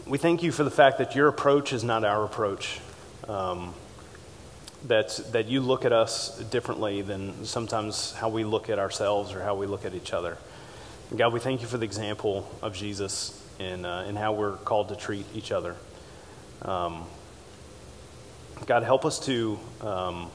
we 0.06 0.18
thank 0.18 0.42
you 0.42 0.52
for 0.52 0.64
the 0.64 0.70
fact 0.70 0.98
that 0.98 1.14
your 1.14 1.28
approach 1.28 1.72
is 1.72 1.82
not 1.82 2.04
our 2.04 2.24
approach. 2.24 2.80
Um, 3.26 3.74
that, 4.84 5.18
that 5.32 5.48
you 5.48 5.60
look 5.60 5.84
at 5.84 5.92
us 5.92 6.38
differently 6.50 7.02
than 7.02 7.44
sometimes 7.44 8.12
how 8.12 8.28
we 8.28 8.44
look 8.44 8.68
at 8.68 8.78
ourselves 8.78 9.32
or 9.32 9.42
how 9.42 9.54
we 9.54 9.66
look 9.66 9.84
at 9.84 9.94
each 9.94 10.12
other. 10.12 10.36
And 11.10 11.18
God, 11.18 11.32
we 11.32 11.40
thank 11.40 11.62
you 11.62 11.66
for 11.66 11.78
the 11.78 11.84
example 11.84 12.50
of 12.60 12.74
Jesus 12.74 13.40
in, 13.58 13.84
uh, 13.84 14.04
in 14.08 14.16
how 14.16 14.32
we're 14.32 14.56
called 14.56 14.88
to 14.90 14.96
treat 14.96 15.26
each 15.34 15.52
other. 15.52 15.76
Um, 16.62 17.04
God, 18.66 18.82
help 18.82 19.04
us 19.04 19.18
to, 19.26 19.58
um, 19.80 20.30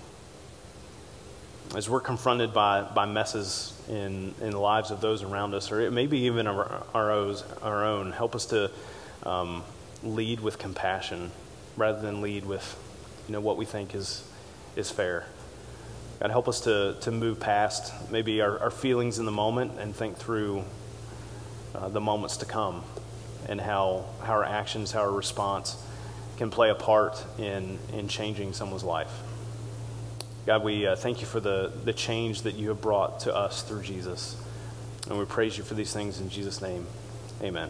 as 1.75 1.89
we're 1.89 2.01
confronted 2.01 2.53
by, 2.53 2.81
by 2.81 3.05
messes 3.05 3.79
in, 3.88 4.33
in 4.41 4.51
the 4.51 4.59
lives 4.59 4.91
of 4.91 5.01
those 5.01 5.23
around 5.23 5.53
us, 5.53 5.71
or 5.71 5.89
maybe 5.91 6.19
even 6.19 6.47
our, 6.47 6.83
our, 6.93 7.35
our 7.62 7.85
own, 7.85 8.12
help 8.12 8.35
us 8.35 8.45
to 8.47 8.71
um, 9.23 9.63
lead 10.03 10.39
with 10.39 10.57
compassion 10.57 11.31
rather 11.77 12.01
than 12.01 12.21
lead 12.21 12.45
with 12.45 12.77
you 13.27 13.33
know, 13.33 13.41
what 13.41 13.57
we 13.57 13.65
think 13.65 13.93
is 13.93 14.28
is 14.75 14.91
fair. 14.91 15.25
God, 16.19 16.32
help 16.32 16.47
us 16.47 16.62
to, 16.62 16.97
to 17.01 17.12
move 17.12 17.39
past 17.39 17.93
maybe 18.12 18.41
our, 18.41 18.60
our 18.60 18.71
feelings 18.71 19.19
in 19.19 19.25
the 19.25 19.32
moment 19.32 19.79
and 19.79 19.95
think 19.95 20.17
through 20.17 20.63
uh, 21.73 21.88
the 21.89 22.01
moments 22.01 22.38
to 22.38 22.45
come 22.45 22.84
and 23.47 23.62
how, 23.62 24.05
how 24.21 24.34
our 24.34 24.43
actions, 24.43 24.91
how 24.91 24.99
our 24.99 25.12
response 25.12 25.82
can 26.38 26.49
play 26.49 26.69
a 26.69 26.75
part 26.75 27.23
in, 27.38 27.79
in 27.93 28.08
changing 28.08 28.53
someone's 28.53 28.84
life. 28.84 29.12
God, 30.45 30.63
we 30.63 30.88
uh, 30.88 30.95
thank 30.95 31.21
you 31.21 31.27
for 31.27 31.39
the, 31.39 31.71
the 31.86 31.93
change 31.93 32.41
that 32.41 32.55
you 32.55 32.69
have 32.69 32.82
brought 32.82 33.21
to 33.21 33.36
us 33.36 33.62
through 33.62 33.84
Jesus. 33.84 34.41
And 35.10 35.17
we 35.17 35.25
praise 35.25 35.58
you 35.58 35.63
for 35.63 35.73
these 35.73 35.93
things 35.93 36.19
in 36.19 36.29
Jesus' 36.29 36.62
name. 36.62 36.86
Amen. 37.41 37.69